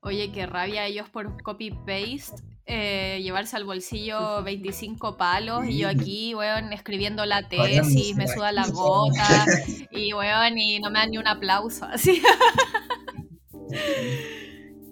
[0.05, 2.41] Oye, qué rabia ellos por copy-paste.
[2.67, 8.51] eh, llevarse al bolsillo 25 palos y yo aquí, weón, escribiendo la tesis, me suda
[8.51, 9.45] la gota
[9.91, 12.21] y, weón, y no me dan ni un aplauso, así.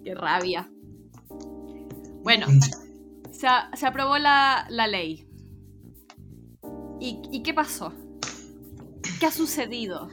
[0.04, 0.68] qué rabia.
[2.22, 2.46] Bueno,
[3.32, 5.26] se, se aprobó la, la ley.
[7.00, 7.92] ¿Y, ¿Y qué pasó?
[9.20, 10.08] ¿Qué ha sucedido?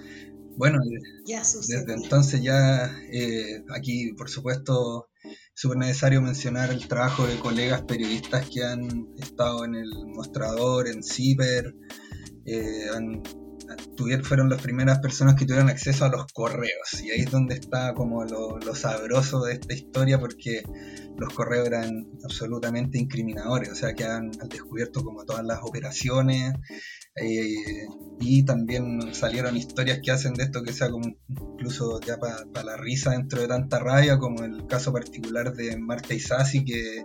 [0.61, 0.77] Bueno,
[1.25, 1.79] Ya sucede.
[1.79, 7.81] Desde entonces ya eh, aquí, por supuesto, es súper necesario mencionar el trabajo de colegas
[7.81, 11.73] periodistas que han estado en el mostrador, en Ciber,
[12.45, 13.23] eh, han-
[13.97, 17.01] tuvieron, fueron las primeras personas que tuvieron acceso a los correos.
[17.03, 20.61] Y ahí es donde está como lo, lo sabroso de esta historia, porque
[21.17, 26.53] los correos eran absolutamente incriminadores, o sea, quedan al descubierto como todas las operaciones.
[27.15, 27.87] Eh,
[28.19, 32.77] y también salieron historias que hacen de esto que sea como incluso ya para la
[32.77, 37.03] risa dentro de tanta rabia, como el caso particular de Marta Isasi, que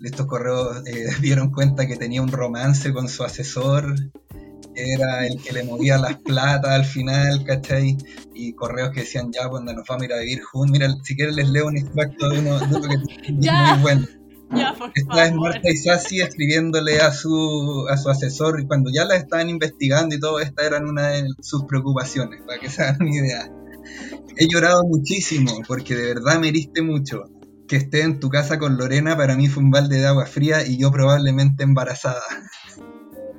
[0.00, 3.94] de estos correos eh, dieron cuenta que tenía un romance con su asesor,
[4.74, 7.96] que era el que le movía las platas al final, ¿cachai?
[8.34, 11.14] Y correos que decían, ya, cuando nos vamos a ir a vivir juntos, mira, si
[11.14, 12.94] quieren les leo un extracto de uno, de uno que
[13.28, 14.06] es muy bueno.
[14.56, 15.50] Ya, por Esta es favor.
[15.50, 20.20] Marta Isasi escribiéndole a su, a su asesor y cuando ya la estaban investigando y
[20.20, 23.50] todo, estas eran una de sus preocupaciones, para que se hagan una idea.
[24.36, 27.24] He llorado muchísimo porque de verdad me heriste mucho.
[27.68, 30.66] Que esté en tu casa con Lorena para mí fue un balde de agua fría
[30.66, 32.20] y yo probablemente embarazada.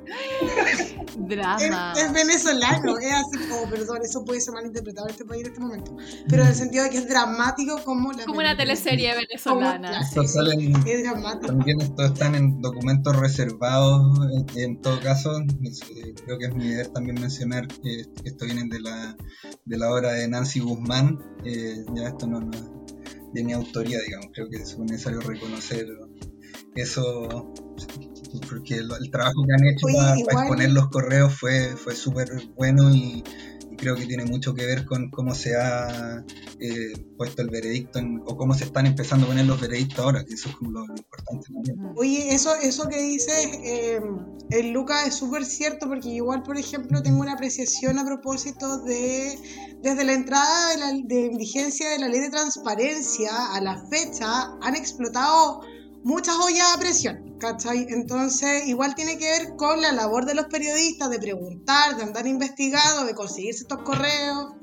[1.16, 1.92] Drama.
[1.96, 5.48] Es, es venezolano, es así como, perdón, eso puede ser malinterpretado en este país en
[5.48, 5.96] este momento.
[6.28, 10.00] Pero en el sentido de que es dramático como la Como una teleserie venezolana.
[10.00, 11.46] Esto salen- Es dramático.
[11.46, 14.18] También estos están en documentos reservados.
[14.54, 15.30] En, en todo caso,
[16.24, 19.16] creo que es mi deber también mencionar que esto viene de la,
[19.64, 21.18] de la obra de Nancy Guzmán.
[21.44, 22.64] Eh, ya esto no, no es
[23.32, 24.28] de mi autoría, digamos.
[24.32, 25.86] Creo que es necesario reconocer
[26.76, 27.52] eso,
[28.40, 31.94] porque lo- el trabajo que han hecho Oye, para, igual- exponer los correos fue, fue
[31.94, 33.22] súper bueno y,
[33.70, 36.24] y creo que tiene mucho que ver con cómo se ha
[36.60, 40.24] eh, puesto el veredicto en- o cómo se están empezando a poner los veredictos ahora,
[40.24, 41.76] que eso es como lo, lo importante también.
[41.96, 44.00] Oye, eso, eso que dices, eh,
[44.50, 49.36] el Luca es súper cierto porque igual, por ejemplo, tengo una apreciación a propósito de,
[49.82, 54.26] desde la entrada de, la, de vigencia de la ley de transparencia a la fecha,
[54.62, 55.60] han explotado
[56.04, 57.86] muchas ollas a presión, ¿cachai?
[57.90, 62.26] Entonces, igual tiene que ver con la labor de los periodistas, de preguntar, de andar
[62.26, 64.54] investigando, de conseguirse estos correos.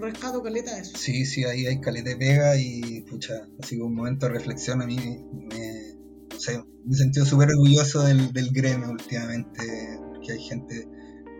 [0.00, 0.96] Rescato caleta eso.
[0.98, 4.82] Sí, sí, ahí hay caleta de pega y pucha, así como un momento de reflexión
[4.82, 5.94] a mí me,
[6.32, 9.62] no sé, me he sentido súper orgulloso del, del gremio últimamente,
[10.08, 10.88] porque hay gente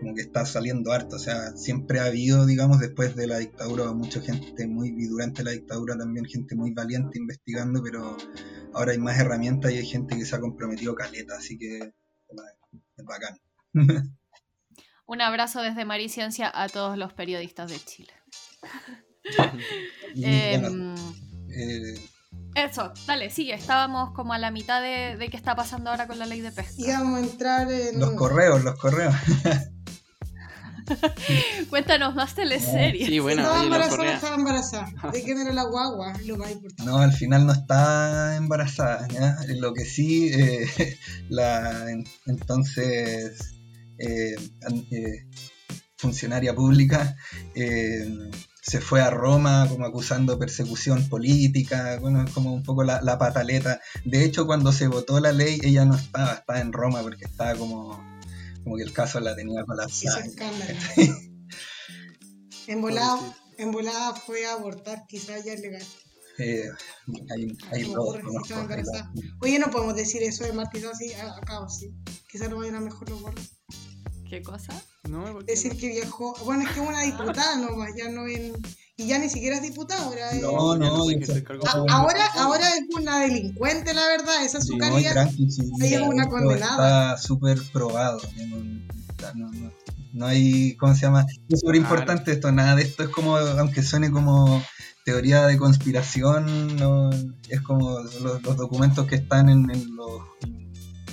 [0.03, 1.15] como que está saliendo harto.
[1.15, 5.43] O sea, siempre ha habido, digamos, después de la dictadura, mucha gente muy, y durante
[5.43, 8.17] la dictadura también gente muy valiente investigando, pero
[8.73, 13.05] ahora hay más herramientas y hay gente que se ha comprometido caleta, así que es
[13.05, 13.39] bacán.
[15.05, 18.13] Un abrazo desde Mariciencia a todos los periodistas de Chile.
[20.15, 20.93] Em,
[21.49, 21.95] eh,
[22.55, 23.53] eso, dale, sigue.
[23.53, 26.73] Estábamos como a la mitad de, qué está pasando ahora con la ley de pesca.
[26.77, 27.99] Íbamos a entrar en.
[27.99, 29.15] Los correos, los correos.
[31.69, 33.07] Cuéntanos más teleseries.
[33.07, 35.11] Sí, bueno, estaba embarazada, estaba embarazada.
[35.11, 36.13] ¿De quién era la guagua?
[36.25, 36.91] Lo más importante.
[36.91, 39.07] No, al final no está embarazada.
[39.09, 39.37] ¿ya?
[39.55, 40.67] Lo que sí, eh,
[41.29, 41.87] la
[42.25, 43.55] entonces
[43.97, 44.35] eh,
[44.91, 45.27] eh,
[45.97, 47.15] funcionaria pública
[48.63, 53.81] se fue a Roma como acusando persecución política, bueno, es como un poco la, pataleta.
[54.05, 57.55] De hecho, cuando se votó la ley, ella no estaba, estaba en Roma porque estaba
[57.55, 58.01] como,
[58.63, 60.23] como que el caso la tenía colapsada.
[62.67, 65.83] en volada, en volada fue a abortar, quizás ya es legal.
[66.39, 66.67] Eh,
[67.29, 68.17] hay, hay dos,
[69.41, 71.93] Oye, no podemos decir eso de Martín así acá, sí.
[72.27, 73.51] Quizás no vayan a mejor los gordos.
[74.27, 74.73] ¿Qué cosa?
[75.07, 76.33] No, decir que viajó.
[76.43, 78.53] Bueno, es que es una diputada nomás, ya no en.
[78.95, 80.41] Y ya ni siquiera es diputada, ahora es...
[80.43, 81.07] No, no,
[81.89, 85.29] ahora, ahora es una delincuente, la verdad, esa es su calidad.
[85.81, 87.15] Ella es una condenada.
[87.15, 88.21] Está súper probado.
[89.35, 89.51] No,
[90.13, 91.25] no, hay, ¿cómo se llama?
[91.49, 94.61] Es súper importante esto, nada de esto es como, aunque suene como
[95.05, 97.09] teoría de conspiración, no,
[97.49, 100.21] es como los, documentos que están en, en los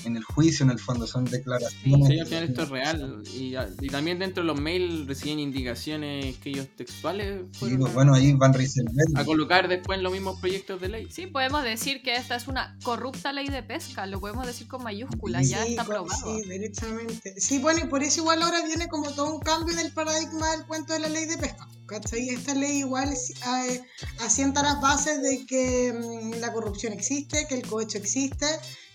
[0.05, 2.09] en el juicio, en el fondo, son declaraciones.
[2.09, 3.23] Sí, al final esto es real.
[3.35, 7.45] Y, también dentro de los mails reciben indicaciones que ellos textuales.
[7.53, 8.55] Sí, pues, bueno, ahí van
[9.15, 11.07] a colocar después los mismos proyectos de ley.
[11.11, 14.83] Sí, podemos decir que esta es una corrupta ley de pesca, lo podemos decir con
[14.83, 16.37] mayúsculas, ya está aprobado.
[16.37, 17.35] Sí, derechamente.
[17.39, 20.67] Sí, bueno, y por eso igual ahora viene como todo un cambio del paradigma del
[20.67, 21.69] cuento de la ley de pesca.
[21.91, 22.29] ¿Cachai?
[22.29, 23.83] Esta ley igual eh,
[24.21, 28.47] asienta las bases de que mm, la corrupción existe, que el cohecho existe,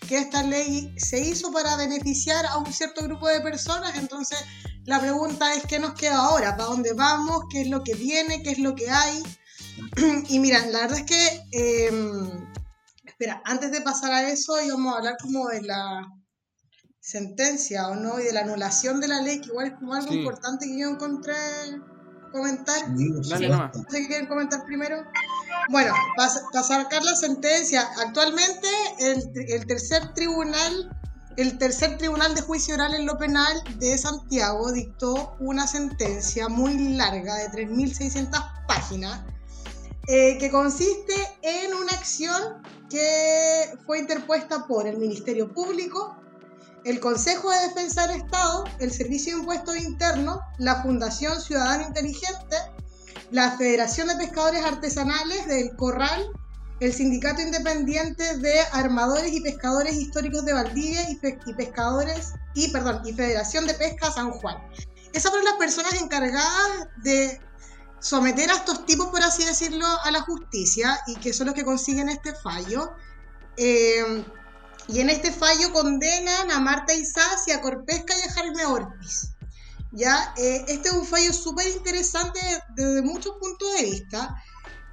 [0.08, 4.38] que esta ley se hizo para beneficiar a un cierto grupo de personas, entonces
[4.84, 8.42] la pregunta es qué nos queda ahora, para dónde vamos, qué es lo que viene,
[8.42, 9.22] qué es lo que hay.
[10.28, 12.48] y mira, la verdad es que, em,
[13.04, 16.08] espera, antes de pasar a eso íbamos a hablar como de la
[16.98, 20.14] sentencia o no, y de la anulación de la ley, que igual es como algo
[20.14, 21.34] importante que yo encontré
[22.36, 22.76] comentar.
[22.96, 25.04] Sí, quieren comentar primero?
[25.70, 28.68] Bueno, para, sacar la sentencia, actualmente
[29.00, 30.96] el, tercer tribunal,
[31.36, 36.94] el tercer tribunal de juicio oral en lo penal de Santiago dictó una sentencia muy
[36.96, 39.22] larga de 3.600 páginas
[40.06, 46.16] eh, que consiste en una acción que fue interpuesta por el Ministerio Público,
[46.86, 52.56] el Consejo de Defensa del Estado, el Servicio de Impuestos Internos, la Fundación Ciudadano Inteligente,
[53.32, 56.30] la Federación de Pescadores Artesanales del Corral,
[56.78, 61.16] el Sindicato Independiente de Armadores y Pescadores Históricos de Valdivia y,
[61.54, 64.56] Pescadores y, perdón, y Federación de Pesca San Juan.
[65.12, 67.40] Esas fueron las personas encargadas de
[67.98, 71.64] someter a estos tipos, por así decirlo, a la justicia y que son los que
[71.64, 72.92] consiguen este fallo.
[73.56, 74.24] Eh,
[74.88, 79.30] y en este fallo condenan a Marta Isaz y a Corpesca y a Jaime Ortiz.
[79.92, 80.34] ¿Ya?
[80.36, 82.40] Eh, este es un fallo súper interesante
[82.74, 84.34] desde muchos puntos de vista.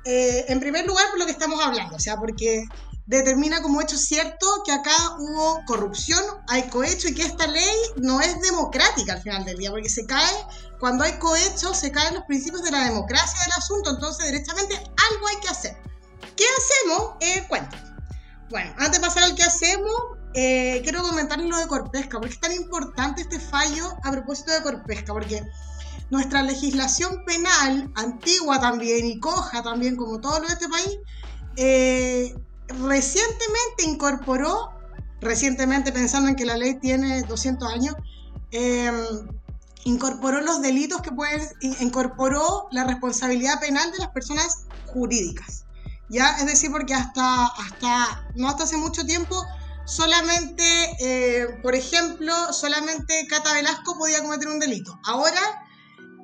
[0.06, 2.66] Eh, en primer lugar, por lo que estamos hablando, o sea, porque
[3.06, 8.22] determina como hecho cierto que acá hubo corrupción, hay cohecho y que esta ley no
[8.22, 10.46] es democrática al final del día, porque se cae,
[10.80, 15.28] cuando hay cohecho, se caen los principios de la democracia del asunto, entonces directamente algo
[15.28, 15.78] hay que hacer.
[16.36, 17.14] ¿Qué hacemos?
[17.20, 17.46] Eh,
[18.54, 19.92] bueno, antes de pasar al que hacemos,
[20.36, 24.62] eh, quiero comentarles lo de Corpesca, porque es tan importante este fallo a propósito de
[24.62, 25.42] Corpesca, porque
[26.12, 31.00] nuestra legislación penal, antigua también y coja también, como todo lo de este país,
[31.58, 32.36] eh,
[32.68, 34.70] recientemente incorporó,
[35.20, 37.96] recientemente pensando en que la ley tiene 200 años,
[38.52, 38.94] em,
[39.86, 41.42] incorporó los delitos que pueden,
[41.80, 45.63] incorporó la responsabilidad penal de las personas jurídicas.
[46.14, 46.38] ¿Ya?
[46.38, 49.46] Es decir, porque hasta, hasta no hasta hace mucho tiempo,
[49.86, 50.64] solamente,
[51.02, 54.98] eh, por ejemplo, solamente Cata Velasco podía cometer un delito.
[55.04, 55.66] Ahora,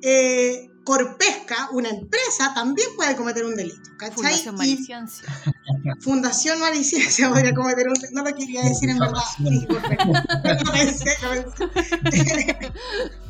[0.02, 3.90] eh, Corpesca, una empresa, también puede cometer un delito.
[4.14, 5.28] Fundación Maliciencia.
[6.00, 8.14] Fundación Maliciencia podría cometer un delito.
[8.14, 9.22] No lo quería decir en verdad.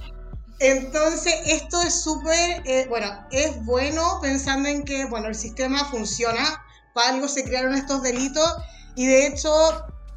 [0.60, 6.62] Entonces, esto es súper, eh, bueno, es bueno pensando en que, bueno, el sistema funciona,
[6.92, 8.56] para algo se crearon estos delitos
[8.94, 9.50] y de hecho,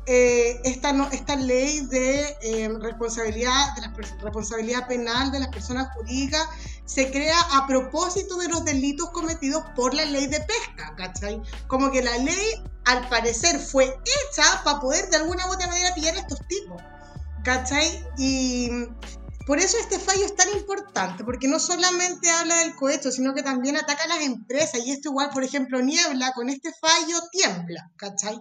[0.06, 5.94] eh, esta, no, esta ley de eh, responsabilidad, de la responsabilidad penal de las personas
[5.94, 6.46] jurídicas
[6.84, 11.42] se crea a propósito de los delitos cometidos por la ley de pesca, ¿cachai?
[11.68, 15.96] Como que la ley, al parecer, fue hecha para poder de alguna u otra manera
[15.96, 16.82] pillar a estos tipos,
[17.46, 18.06] ¿cachai?
[18.18, 18.70] Y
[19.46, 23.44] por eso este fallo es tan importante, porque no solamente habla del cohecho, sino que
[23.44, 24.82] también ataca a las empresas.
[24.86, 28.38] Y esto igual, por ejemplo, Niebla, con este fallo tiembla, ¿cachai?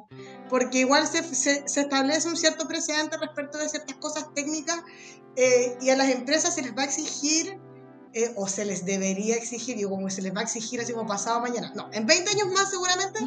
[0.49, 4.81] Porque igual se, se, establece un cierto precedente respecto de ciertas cosas técnicas
[5.35, 7.59] eh, y a las empresas se les va a exigir,
[8.15, 11.09] eh, o se les debería exigir, digo, como se les va a exigir así como
[11.09, 11.73] pasado mañana.
[11.75, 13.19] No, en 20 años más seguramente,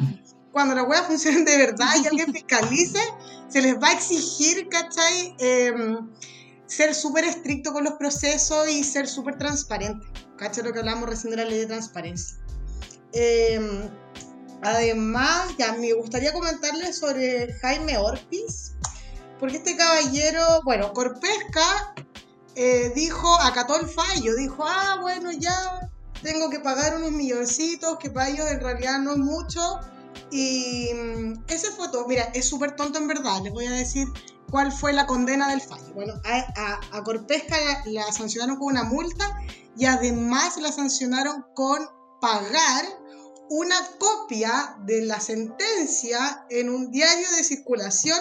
[0.50, 3.00] cuando la web funcione de verdad y alguien fiscalice,
[3.48, 5.36] se les va a exigir, ¿cachai?
[5.40, 5.74] Eh,
[6.66, 10.06] ser súper estricto con los procesos y ser súper transparente.
[10.36, 12.38] ¿Cacha lo que hablamos recién de la ley de transparencia?
[13.12, 13.88] Em,
[14.62, 18.72] además, ya me gustaría comentarles sobre Jaime Orpiz,
[19.38, 21.94] porque este caballero, bueno, Corpesca
[22.54, 25.90] eh, dijo, acató el fallo, dijo, ah, bueno, ya
[26.22, 29.80] tengo que pagar unos milloncitos, que para ellos en realidad no es mucho.
[30.30, 32.06] Y mm, ese fue todo.
[32.08, 34.08] Mira, es súper tonto en verdad, les voy a decir
[34.50, 35.92] cuál fue la condena del fallo.
[35.94, 39.38] Bueno, a, a, Corpesca la, sancionaron con una multa
[39.76, 41.78] y además la sancionaron con
[42.20, 42.84] pagar
[43.48, 48.18] una copia de la sentencia en un diario de circulación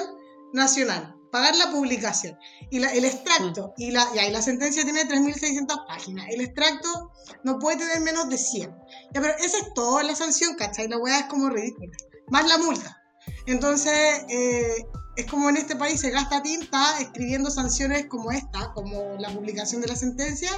[0.54, 2.38] nacional, pagar la publicación.
[2.70, 3.82] Y el extracto, mm.
[3.82, 7.12] y, la, y la sentencia tiene 3.600 páginas, el extracto
[7.44, 8.70] no puede tener menos de 100.
[9.14, 10.88] Ya, pero esa es toda la sanción, ¿cachai?
[10.88, 11.96] La weá es como ridícula.
[12.28, 13.02] Más la multa.
[13.48, 14.86] Entonces, eh,
[15.16, 19.82] es como en este país se gasta tinta escribiendo sanciones como esta, como la publicación
[19.82, 20.52] de la sentencia,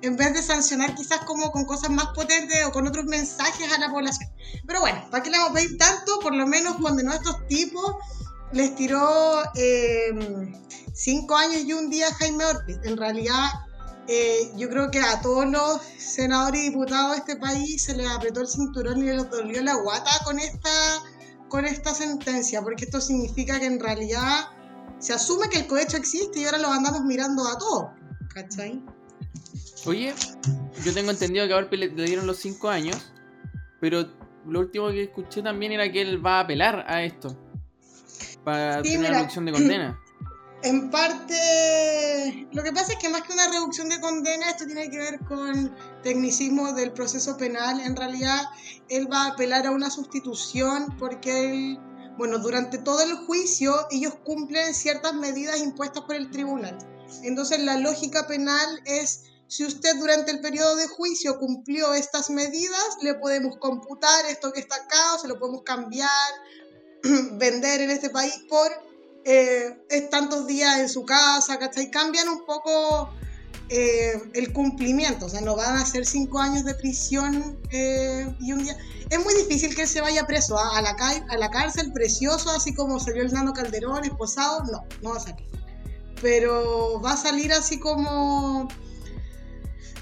[0.00, 3.78] en vez de sancionar quizás como con cosas más potentes o con otros mensajes a
[3.78, 4.30] la población.
[4.66, 6.20] Pero bueno, ¿para qué le vamos a pedir tanto?
[6.20, 7.96] Por lo menos cuando a estos tipos
[8.52, 10.52] les tiró eh,
[10.94, 12.78] cinco años y un día Jaime Ortiz.
[12.84, 13.50] En realidad,
[14.06, 18.08] eh, yo creo que a todos los senadores y diputados de este país se les
[18.08, 20.70] apretó el cinturón y les dolió la guata con esta
[21.48, 24.50] con esta sentencia, porque esto significa que en realidad
[24.98, 27.86] se asume que el cohecho existe y ahora lo andamos mirando a todos,
[28.34, 28.82] ¿cachai?
[29.86, 30.14] Oye,
[30.84, 33.12] yo tengo entendido que a Orpi le, dieron los 5 años,
[33.80, 34.06] pero
[34.46, 37.36] lo último que escuché también era que él va a apelar a esto
[38.44, 40.00] para tener una reducción de condena.
[40.62, 44.90] En parte, lo que pasa es que más que una reducción de condena, esto tiene
[44.90, 47.80] que ver con tecnicismo del proceso penal.
[47.80, 48.42] En realidad,
[48.88, 51.78] él va a apelar a una sustitución porque
[52.18, 56.76] bueno, durante todo el juicio ellos cumplen ciertas medidas impuestas por el tribunal.
[57.22, 62.98] Entonces, la lógica penal es, si usted durante el periodo de juicio cumplió estas medidas,
[63.02, 66.10] le podemos computar esto que está acá, o se lo podemos cambiar,
[67.38, 68.87] vender en este país por
[69.24, 71.90] eh, es tantos días en su casa, ¿cachai?
[71.90, 73.10] Cambian un poco
[73.70, 78.52] eh, el cumplimiento, o sea, no van a ser cinco años de prisión eh, y
[78.52, 78.76] un día.
[79.10, 80.78] Es muy difícil que él se vaya preso ¿ah?
[80.78, 80.96] a, la,
[81.28, 85.20] a la cárcel, precioso, así como salió el Nano Calderón, esposado, no, no va a
[85.20, 85.46] salir.
[86.22, 88.68] Pero va a salir así como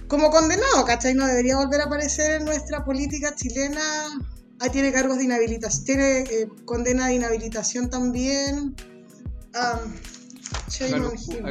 [0.06, 1.14] como condenado, ¿cachai?
[1.14, 3.82] No debería volver a aparecer en nuestra política chilena.
[4.60, 8.76] Ahí tiene cargos de inhabilitación, tiene condena de inhabilitación también.
[9.56, 9.80] A,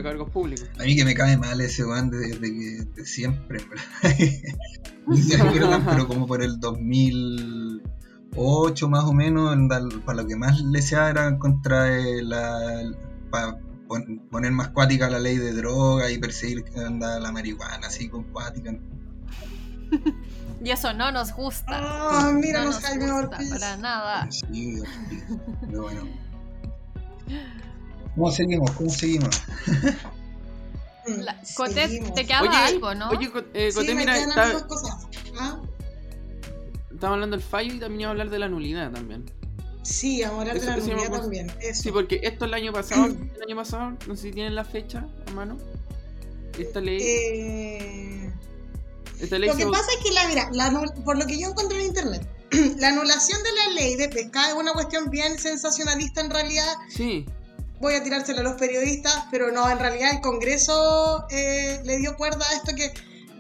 [0.04, 0.70] cargos, públicos.
[0.80, 3.60] A mí que me cae mal ese weón desde de, de, siempre,
[5.86, 9.56] pero como por el 2008 más o menos,
[10.06, 12.92] para lo que más le se era contra la,
[13.32, 13.58] para
[14.32, 18.78] poner más cuática la ley de droga y perseguir anda la marihuana así con cuática.
[20.64, 21.74] Y eso no nos gusta.
[21.74, 24.32] Ah, mira, no nos gusta para nada.
[24.32, 24.82] Sí,
[25.62, 26.08] pero bueno.
[28.16, 28.72] ¿Cómo seguimos?
[28.72, 29.42] ¿Cómo seguimos?
[31.06, 33.10] La, Cote, te quedaba algo, ¿no?
[33.10, 34.66] Oye, eh, Cote, mira, está,
[35.38, 35.62] ¿Ah?
[36.92, 39.30] estamos hablando del fallo y también iba a hablar de la nulidad también.
[39.84, 41.52] Sí, ahora de la nulidad también.
[41.74, 43.06] Sí, porque esto el año pasado,
[43.36, 45.58] el año pasado, no sé si tienen la fecha a mano.
[46.58, 47.00] Esta ley.
[47.02, 48.34] Eh...
[49.20, 50.72] Esta ley lo que pasa es que la, mira, la,
[51.04, 52.28] por lo que yo encontré en internet,
[52.78, 56.76] la anulación de la ley de pesca es una cuestión bien sensacionalista en realidad.
[56.90, 57.26] Sí
[57.86, 62.18] voy a tirárselo a los periodistas, pero no, en realidad el Congreso eh, le dio
[62.18, 62.92] cuerda a esto que,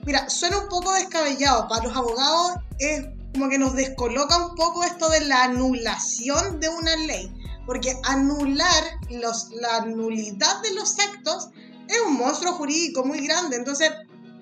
[0.05, 4.83] mira, suena un poco descabellado, para los abogados es como que nos descoloca un poco
[4.83, 7.33] esto de la anulación de una ley,
[7.65, 11.49] porque anular los, la nulidad de los actos
[11.87, 13.89] es un monstruo jurídico muy grande, entonces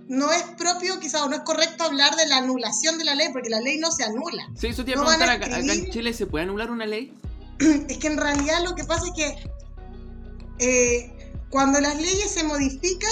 [0.09, 3.29] no es propio quizás o no es correcto hablar de la anulación de la ley,
[3.31, 4.49] porque la ley no se anula.
[4.59, 7.13] Sí, eso te iba a preguntar, ¿acá en Chile se puede anular una ley?
[7.87, 9.62] Es que en realidad lo que pasa es que
[10.63, 11.11] eh,
[11.49, 13.11] cuando las leyes se modifican,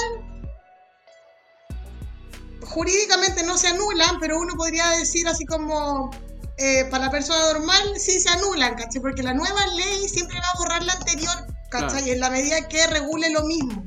[2.62, 6.12] jurídicamente no se anulan, pero uno podría decir así como
[6.58, 9.02] eh, para la persona normal sí se anulan, ¿cachai?
[9.02, 12.10] Porque la nueva ley siempre va a borrar la anterior, ¿cachai?
[12.12, 13.84] En la medida que regule lo mismo.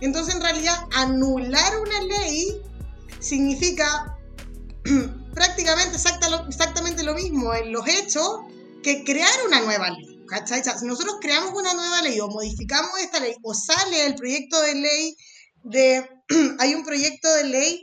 [0.00, 2.62] Entonces, en realidad, anular una ley
[3.20, 4.18] significa
[5.34, 5.96] prácticamente
[6.48, 8.40] exactamente lo mismo en los hechos
[8.82, 10.13] que crear una nueva ley.
[10.78, 14.74] Si nosotros creamos una nueva ley o modificamos esta ley o sale el proyecto de
[14.74, 15.16] ley
[15.64, 16.08] de...
[16.58, 17.80] hay un proyecto de ley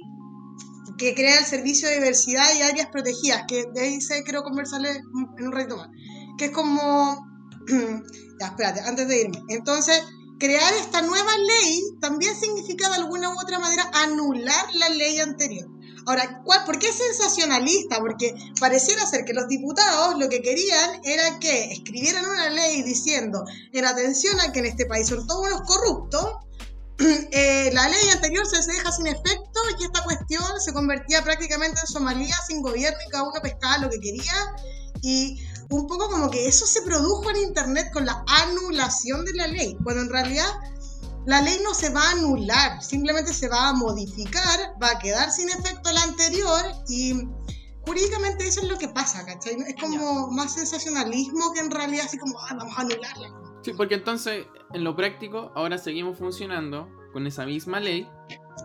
[0.98, 4.92] que crea el Servicio de Diversidad y Áreas Protegidas, que de ahí se quiero conversarle
[4.92, 5.90] en un ratito más,
[6.38, 7.26] que es como...
[8.40, 9.42] ya, espérate, antes de irme.
[9.50, 10.04] Entonces,
[10.40, 15.71] crear esta nueva ley también significa de alguna u otra manera anular la ley anterior.
[16.06, 18.00] Ahora, ¿cuál, ¿por qué es sensacionalista?
[18.00, 23.44] Porque pareciera ser que los diputados lo que querían era que escribieran una ley diciendo,
[23.72, 26.26] en atención a que en este país son todos unos corruptos,
[27.32, 31.88] eh, la ley anterior se, deja sin efecto y esta cuestión se convertía prácticamente en
[31.88, 34.34] Somalia sin gobierno y cada uno pescaba lo que quería.
[35.02, 39.48] Y un poco como que eso se produjo en Internet con la anulación de la
[39.48, 40.50] ley, cuando en realidad
[41.26, 45.32] la ley no se va a anular, simplemente se va a modificar, va a quedar
[45.32, 47.28] sin efecto la anterior y
[47.86, 49.58] jurídicamente eso es lo que pasa, ¿cachai?
[49.68, 53.30] Es como más sensacionalismo que en realidad así como, ah, vamos a anularla.
[53.64, 58.10] Sí, porque entonces en lo práctico ahora seguimos funcionando con esa misma ley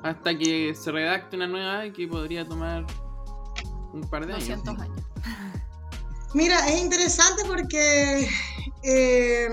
[0.03, 2.87] hasta que se redacte una nueva que podría tomar
[3.93, 4.83] un par de 200 años.
[4.83, 5.07] años.
[6.35, 8.29] Mira, es interesante porque
[8.83, 9.49] eh,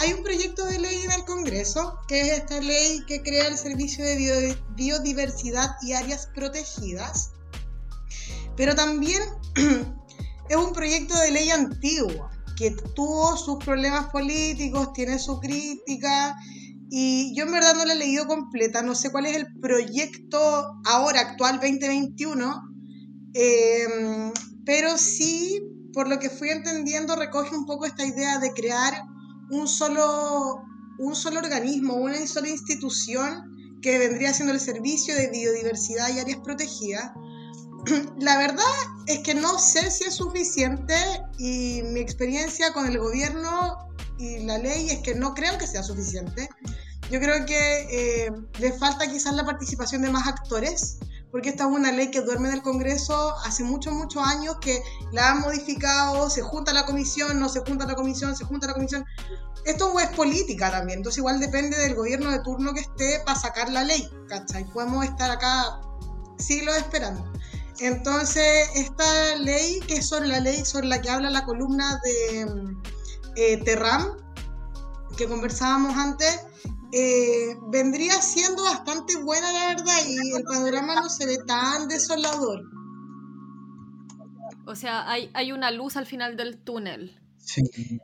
[0.00, 3.56] hay un proyecto de ley en el Congreso, que es esta ley que crea el
[3.56, 7.30] Servicio de Biodiversidad y Áreas Protegidas,
[8.56, 9.22] pero también
[10.48, 16.36] es un proyecto de ley antiguo, que tuvo sus problemas políticos, tiene su crítica,
[16.90, 20.76] y yo en verdad no la he leído completa, no sé cuál es el proyecto
[20.84, 22.62] ahora, actual 2021,
[23.34, 24.32] eh,
[24.66, 25.62] pero sí
[25.94, 29.11] por lo que fui entendiendo, recoge un poco esta idea de crear
[29.52, 30.64] un solo,
[30.98, 36.38] un solo organismo, una sola institución que vendría siendo el servicio de biodiversidad y áreas
[36.42, 37.12] protegidas.
[38.18, 38.64] La verdad
[39.06, 40.94] es que no sé si es suficiente
[41.38, 43.76] y mi experiencia con el gobierno
[44.18, 46.48] y la ley es que no creo que sea suficiente.
[47.10, 50.98] Yo creo que eh, le falta quizás la participación de más actores
[51.32, 54.82] porque esta es una ley que duerme en el Congreso hace muchos, muchos años, que
[55.12, 58.74] la han modificado, se junta la comisión, no se junta la comisión, se junta la
[58.74, 59.04] comisión.
[59.64, 63.70] Esto es política también, entonces igual depende del gobierno de turno que esté para sacar
[63.70, 64.64] la ley, ¿cachai?
[64.64, 65.80] Podemos estar acá
[66.36, 67.24] siglos esperando.
[67.80, 72.76] Entonces, esta ley, que es sobre la ley sobre la que habla la columna de
[73.36, 74.18] eh, Terram,
[75.16, 76.40] que conversábamos antes,
[76.92, 82.62] eh, vendría siendo bastante buena, la verdad, y el panorama no se ve tan desolador.
[84.66, 87.18] O sea, hay, hay una luz al final del túnel.
[87.38, 87.62] Sí.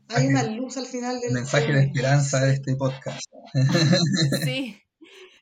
[0.09, 3.26] Hay una luz al final del mensaje de esperanza de este podcast.
[4.45, 4.76] Sí.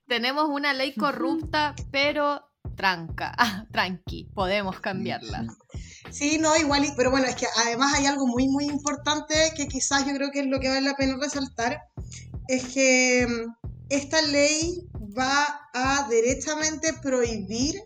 [0.07, 2.41] Tenemos una ley corrupta, pero
[2.77, 5.45] tranca, ah, tranqui, podemos cambiarla.
[6.11, 10.07] Sí, no, igual, pero bueno, es que además hay algo muy, muy importante que quizás
[10.07, 11.81] yo creo que es lo que vale la pena resaltar,
[12.49, 17.83] es que mm, esta ley va a derechamente prohibir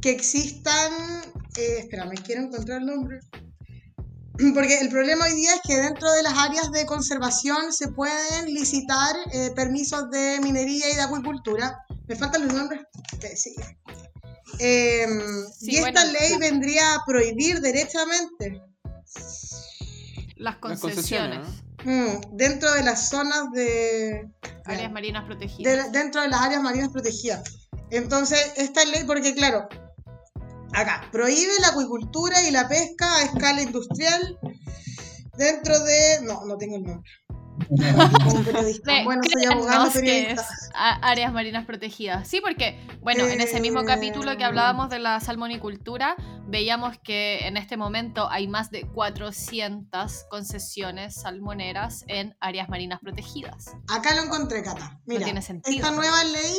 [0.00, 0.92] que existan,
[1.56, 3.20] eh, espera, me quiero encontrar el nombre,
[4.54, 8.46] porque el problema hoy día es que dentro de las áreas de conservación se pueden
[8.46, 11.78] licitar eh, permisos de minería y de acuicultura.
[12.08, 12.82] Me faltan los nombres.
[13.36, 13.54] Sí.
[14.58, 15.20] Em,
[15.60, 18.60] y esta ley vendría a prohibir derechamente
[20.36, 21.40] las concesiones.
[21.84, 24.28] Mm, dentro de las zonas de...
[24.64, 25.90] Áreas marinas protegidas.
[25.92, 27.68] dentro de las áreas marinas protegidas.
[27.90, 29.68] Entonces, esta ley, porque claro,
[30.72, 34.38] acá, prohíbe la acuicultura y la pesca a escala industrial
[35.36, 36.20] dentro de...
[36.22, 37.10] No, no tengo el nombre.
[39.04, 39.90] bueno, soy abogado
[40.74, 42.26] áreas marinas protegidas.
[42.28, 47.56] Sí, porque, bueno, en ese mismo capítulo que hablábamos de la salmonicultura, veíamos que en
[47.56, 53.72] este momento hay más de 400 concesiones salmoneras en áreas marinas protegidas.
[53.88, 55.00] Acá lo encontré, Cata.
[55.06, 55.76] Mira, tiene sentido.
[55.76, 56.58] Esta nueva ley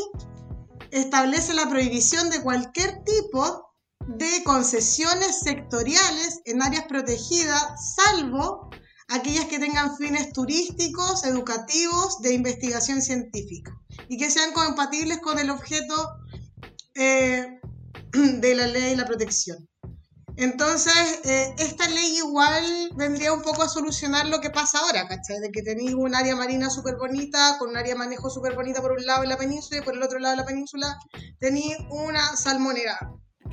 [0.91, 3.73] establece la prohibición de cualquier tipo
[4.07, 8.69] de concesiones sectoriales en áreas protegidas, salvo
[9.09, 13.77] aquellas que tengan fines turísticos, educativos, de investigación científica
[14.07, 15.95] y que sean compatibles con el objeto
[16.95, 17.59] eh,
[18.11, 19.67] de la ley y la protección.
[20.35, 25.39] Entonces, eh, esta ley igual vendría un poco a solucionar lo que pasa ahora, ¿cachai?
[25.39, 28.81] De que tenéis un área marina súper bonita, con un área de manejo súper bonita
[28.81, 30.97] por un lado de la península y por el otro lado de la península
[31.39, 32.97] tenéis una salmonera.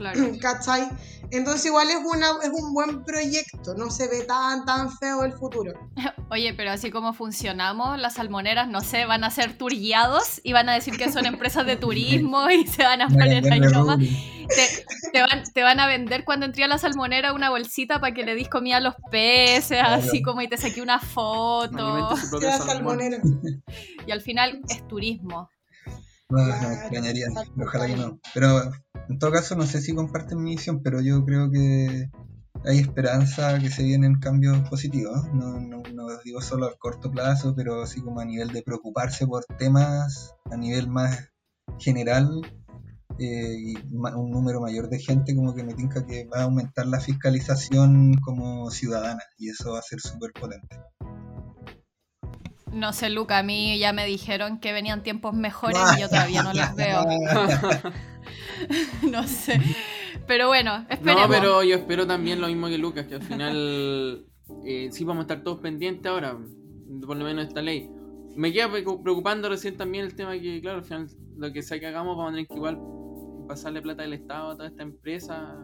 [0.01, 0.19] Claro.
[0.41, 0.89] ¿Cachai?
[1.31, 5.33] Entonces igual es, una, es un buen proyecto, no se ve tan, tan feo el
[5.33, 5.75] futuro.
[6.31, 10.53] Oye, pero así como funcionamos, las salmoneras, no sé, van a ser tour guiados y
[10.55, 13.99] van a decir que son empresas de turismo y se van a poner ahí nomás.
[13.99, 18.15] Te, te van, te van a vender cuando entré a la salmonera una bolsita para
[18.15, 22.11] que le dis comida a los peces, así como y te saqué una foto.
[22.41, 23.19] La salmonera.
[24.07, 25.49] Y al final es turismo.
[26.31, 27.27] No, no Claro, me extrañaría,
[27.61, 28.21] ojalá que no.
[28.35, 28.73] Pero
[29.09, 32.09] en todo caso, no sé si comparten mi visión, pero yo creo que
[32.65, 35.25] hay esperanza que se vienen cambios positivos.
[35.33, 39.27] No, no, no digo solo a corto plazo, pero así como a nivel de preocuparse
[39.27, 41.31] por temas a nivel más
[41.79, 42.43] general
[43.19, 46.87] eh, y un número mayor de gente, como que me tinca que va a aumentar
[46.87, 50.81] la fiscalización como ciudadana y eso va a ser súper potente.
[52.73, 56.43] No sé, Luca, a mí ya me dijeron que venían tiempos mejores y yo todavía
[56.43, 57.05] no los veo.
[59.11, 59.61] no sé.
[60.27, 61.25] Pero bueno, esperemos.
[61.25, 64.25] No, pero yo espero también lo mismo que Lucas, que al final
[64.65, 66.37] eh, sí vamos a estar todos pendientes ahora,
[67.07, 67.91] por lo menos esta ley.
[68.37, 71.81] Me queda preocu- preocupando recién también el tema que, claro, al final lo que sea
[71.81, 72.79] que hagamos vamos a tener que igual
[73.49, 75.57] pasarle plata del Estado a toda esta empresa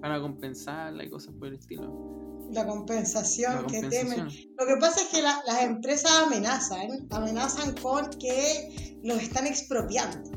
[0.00, 2.37] para compensarla y cosas por el estilo.
[2.50, 4.26] La compensación La que temen.
[4.58, 10.30] Lo que pasa es que la- las empresas amenazan, amenazan con que los están expropiando.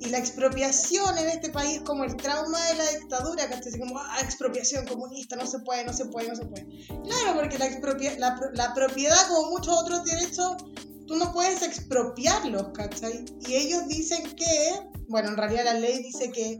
[0.00, 3.98] Y la expropiación en este país como el trauma de la dictadura, que así como,
[3.98, 6.66] ah, expropiación comunista, no se puede, no se puede, no se puede.
[7.04, 10.56] Claro, porque la, expropia- la, la propiedad, como muchos otros derechos,
[11.06, 13.24] tú no puedes expropiarlos, ¿cachai?
[13.46, 14.72] Y ellos dicen que,
[15.08, 16.58] bueno, en realidad la ley dice que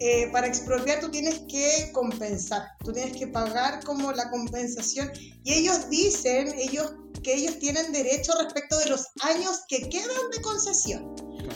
[0.00, 5.10] eh, para expropiar tú tienes que compensar, tú tienes que pagar como la compensación
[5.44, 10.42] y ellos dicen ellos que ellos tienen derecho respecto de los años que quedan de
[10.42, 11.14] concesión.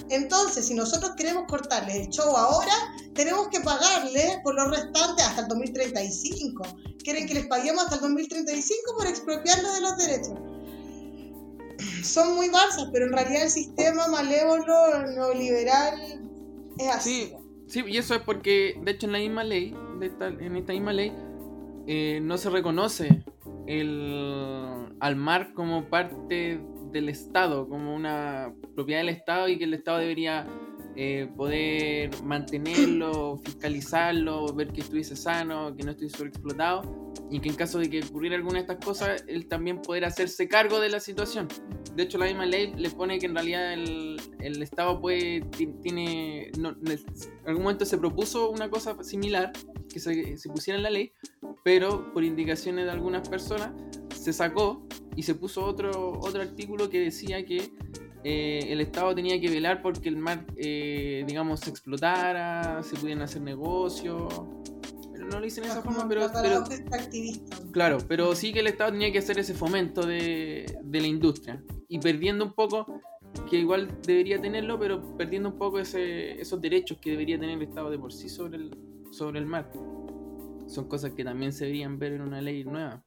[0.09, 2.73] Entonces, si nosotros queremos cortarles el show ahora,
[3.15, 6.63] tenemos que pagarle por los restantes hasta el 2035.
[7.05, 10.39] Quieren que les paguemos hasta el 2035 por expropiarlos de los derechos.
[12.03, 16.23] Son muy balsas, pero en realidad el sistema malévolo neoliberal
[16.79, 17.27] es así.
[17.27, 17.35] Sí,
[17.69, 20.73] sí, y eso es porque, de hecho, en la misma ley, de esta- en esta
[20.73, 21.13] misma ley,
[21.87, 23.23] eh, no se reconoce
[23.67, 26.61] el, al mar como parte
[26.93, 30.47] del Estado, como una propiedad del Estado y que el Estado debería
[31.01, 37.55] eh, poder mantenerlo, fiscalizarlo, ver que estuviese sano, que no estuviese sobreexplotado y que en
[37.55, 40.99] caso de que ocurriera alguna de estas cosas, él también poder hacerse cargo de la
[40.99, 41.47] situación.
[41.95, 45.73] De hecho, la misma ley le pone que en realidad el, el Estado puede, ti-
[45.83, 46.99] tiene, no, en
[47.47, 49.53] algún momento se propuso una cosa similar,
[49.89, 51.13] que se, se pusiera en la ley,
[51.63, 53.71] pero por indicaciones de algunas personas
[54.13, 54.85] se sacó
[55.15, 57.71] y se puso otro, otro artículo que decía que
[58.25, 63.23] eh, el Estado tenía que velar porque el mar, eh, digamos, se explotara, se pudieran
[63.23, 64.33] hacer negocios.
[65.13, 66.23] Pero no lo dicen de esa forma, pero.
[67.73, 71.63] Claro, pero sí que el Estado tenía que hacer ese fomento de, de la industria.
[71.89, 73.01] Y perdiendo un poco,
[73.49, 77.63] que igual debería tenerlo, pero perdiendo un poco ese, esos derechos que debería tener el
[77.63, 78.77] Estado de por sí sobre el,
[79.11, 79.71] sobre el mar.
[80.67, 83.03] Son cosas que también se deberían ver en una ley nueva.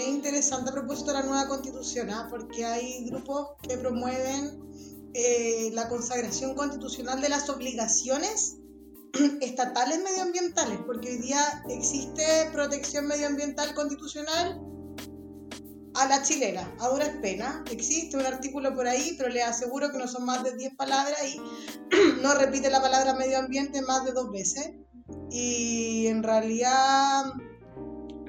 [0.00, 2.26] Es interesante a propósito de la nueva constitución, ¿ah?
[2.30, 4.58] porque hay grupos que promueven
[5.12, 8.56] eh, la consagración constitucional de las obligaciones
[9.42, 14.58] estatales medioambientales, porque hoy día existe protección medioambiental constitucional
[15.96, 17.56] a la chilena, a duras penas.
[17.70, 21.20] Existe un artículo por ahí, pero les aseguro que no son más de 10 palabras
[21.26, 21.38] y
[22.22, 24.70] no repite la palabra medio ambiente más de dos veces.
[25.30, 27.34] Y en realidad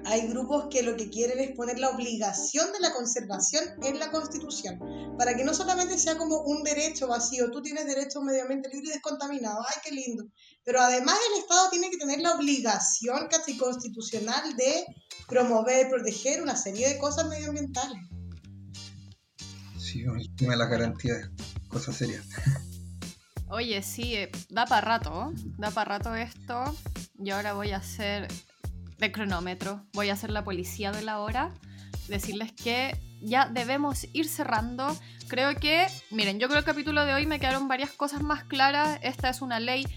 [0.05, 4.11] hay grupos que lo que quieren es poner la obligación de la conservación en la
[4.11, 4.79] constitución,
[5.17, 8.43] para que no solamente sea como un derecho vacío, tú tienes derecho a un medio
[8.43, 10.25] ambiente libre y descontaminado, ay, qué lindo,
[10.63, 14.85] pero además el Estado tiene que tener la obligación casi constitucional de
[15.27, 18.01] promover, proteger una serie de cosas medioambientales.
[19.79, 21.29] Sí, el tema de la garantía es
[21.67, 22.23] cosa seria.
[23.49, 26.75] Oye, sí, eh, da para rato, da para rato esto.
[27.15, 28.29] Yo ahora voy a hacer
[29.01, 31.51] de cronómetro, voy a ser la policía de la hora,
[32.07, 34.95] decirles que ya debemos ir cerrando.
[35.27, 38.43] Creo que, miren, yo creo que el capítulo de hoy me quedaron varias cosas más
[38.43, 38.99] claras.
[39.01, 39.87] Esta es una ley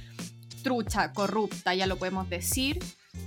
[0.63, 2.79] trucha, corrupta, ya lo podemos decir.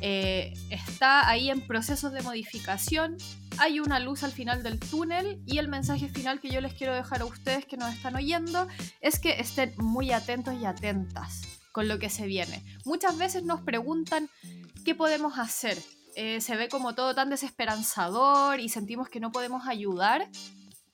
[0.02, 3.16] Eh, está ahí en procesos de modificación.
[3.60, 6.96] Hay una luz al final del túnel y el mensaje final que yo les quiero
[6.96, 8.68] dejar a ustedes que nos están oyendo
[9.00, 12.64] es que estén muy atentos y atentas con lo que se viene.
[12.86, 14.30] Muchas veces nos preguntan
[14.88, 15.78] ¿qué podemos hacer?
[16.16, 20.30] Eh, se ve como todo tan desesperanzador y sentimos que no podemos ayudar.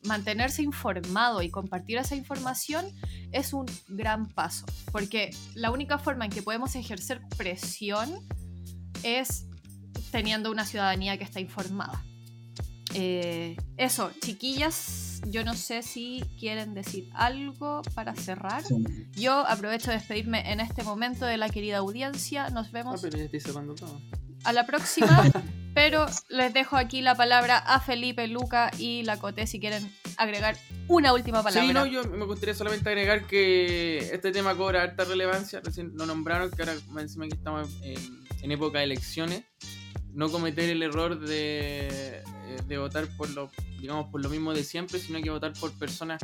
[0.01, 2.87] Mantenerse informado y compartir esa información
[3.31, 8.11] es un gran paso, porque la única forma en que podemos ejercer presión
[9.03, 9.45] es
[10.11, 12.03] teniendo una ciudadanía que está informada.
[12.93, 18.63] Eh, eso, chiquillas, yo no sé si quieren decir algo para cerrar.
[18.63, 18.83] Sí.
[19.13, 22.49] Yo aprovecho de despedirme en este momento de la querida audiencia.
[22.49, 23.99] Nos Ah, vemos pero ya estoy cerrando todo.
[24.43, 25.23] a la próxima.
[25.73, 30.55] pero les dejo aquí la palabra a Felipe, Luca y la Cote si quieren agregar
[30.87, 31.65] una última palabra.
[31.67, 35.61] Sí, no, yo me gustaría solamente agregar que este tema cobra alta relevancia.
[35.63, 37.97] Recién lo nombraron, que ahora encima que estamos en,
[38.41, 39.43] en época de elecciones.
[40.13, 42.21] No cometer el error de,
[42.67, 43.49] de votar por lo,
[43.79, 46.21] digamos, por lo mismo de siempre, sino que votar por personas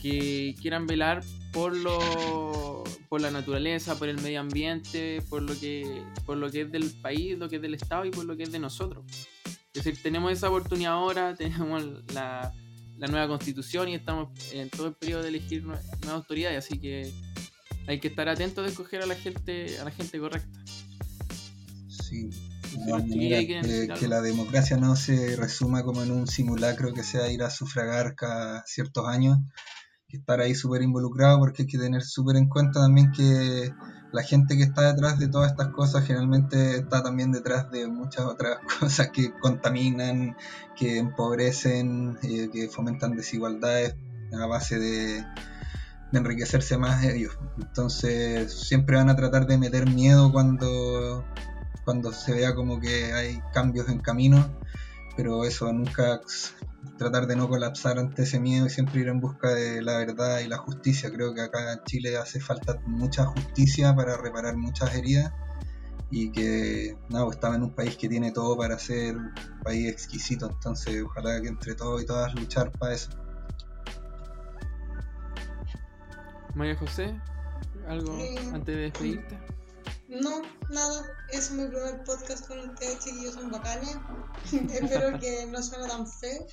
[0.00, 6.02] que quieran velar por lo por la naturaleza, por el medio ambiente, por lo que
[6.26, 8.42] por lo que es del país, lo que es del estado y por lo que
[8.42, 9.04] es de nosotros.
[9.72, 12.52] Es decir, tenemos esa oportunidad ahora, tenemos la,
[12.98, 16.78] la nueva constitución y estamos en todo el periodo de elegir nue- nuevas autoridades, así
[16.78, 17.10] que
[17.86, 20.60] hay que estar atentos de escoger a la gente a la gente correcta.
[21.88, 22.28] Sí.
[22.86, 24.08] Quieren que, decir que algo.
[24.08, 28.64] la democracia no se resuma como en un simulacro que sea ir a sufragar cada
[28.66, 29.38] ciertos años,
[30.08, 33.72] que estar ahí súper involucrado porque hay que tener súper en cuenta también que
[34.12, 38.24] la gente que está detrás de todas estas cosas generalmente está también detrás de muchas
[38.24, 40.36] otras cosas que contaminan,
[40.76, 43.96] que empobrecen, eh, que fomentan desigualdades
[44.32, 45.24] a base de,
[46.12, 47.38] de enriquecerse más ellos.
[47.58, 51.24] Entonces siempre van a tratar de meter miedo cuando
[51.86, 54.44] cuando se vea como que hay cambios en camino,
[55.16, 56.20] pero eso nunca
[56.98, 60.40] tratar de no colapsar ante ese miedo y siempre ir en busca de la verdad
[60.40, 61.12] y la justicia.
[61.12, 65.32] Creo que acá en Chile hace falta mucha justicia para reparar muchas heridas
[66.10, 69.32] y que no, estaba en un país que tiene todo para ser un
[69.62, 73.10] país exquisito, entonces ojalá que entre todos y todas luchar para eso.
[76.52, 77.14] María José,
[77.86, 79.55] algo Eh, antes de despedirte.
[80.08, 83.98] No, nada, es mi primer podcast con ustedes, chiquillos, son bacanes.
[84.52, 86.46] Espero que no suene tan feo.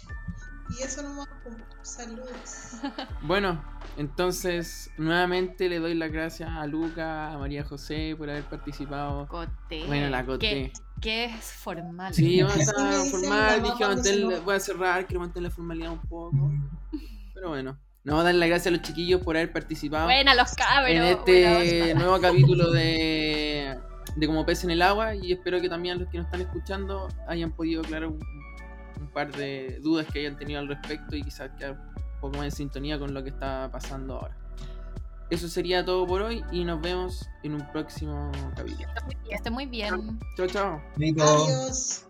[0.70, 2.78] Y eso nomás, pues, saludos.
[3.22, 3.64] Bueno,
[3.98, 9.28] entonces nuevamente le doy las gracias a Luca, a María José por haber participado.
[9.28, 9.86] Cote.
[9.86, 10.74] Bueno, la Cote.
[11.00, 12.14] Que, es formal.
[12.14, 16.52] Sí, vamos a formal, dije voy a cerrar, quiero mantener la formalidad un poco.
[17.34, 20.90] Pero bueno, no, darle las gracias a los chiquillos por haber participado Buena los cabros.
[20.90, 23.78] en este nuevo capítulo de,
[24.16, 27.08] de Como Pez en el Agua y espero que también los que nos están escuchando
[27.28, 28.20] hayan podido aclarar un,
[29.00, 32.46] un par de dudas que hayan tenido al respecto y quizás quedar un poco más
[32.46, 34.38] en sintonía con lo que está pasando ahora.
[35.30, 38.88] Eso sería todo por hoy y nos vemos en un próximo capítulo.
[39.28, 40.20] Que esté muy bien.
[40.38, 40.82] Chao, chao.
[40.98, 42.06] Adiós.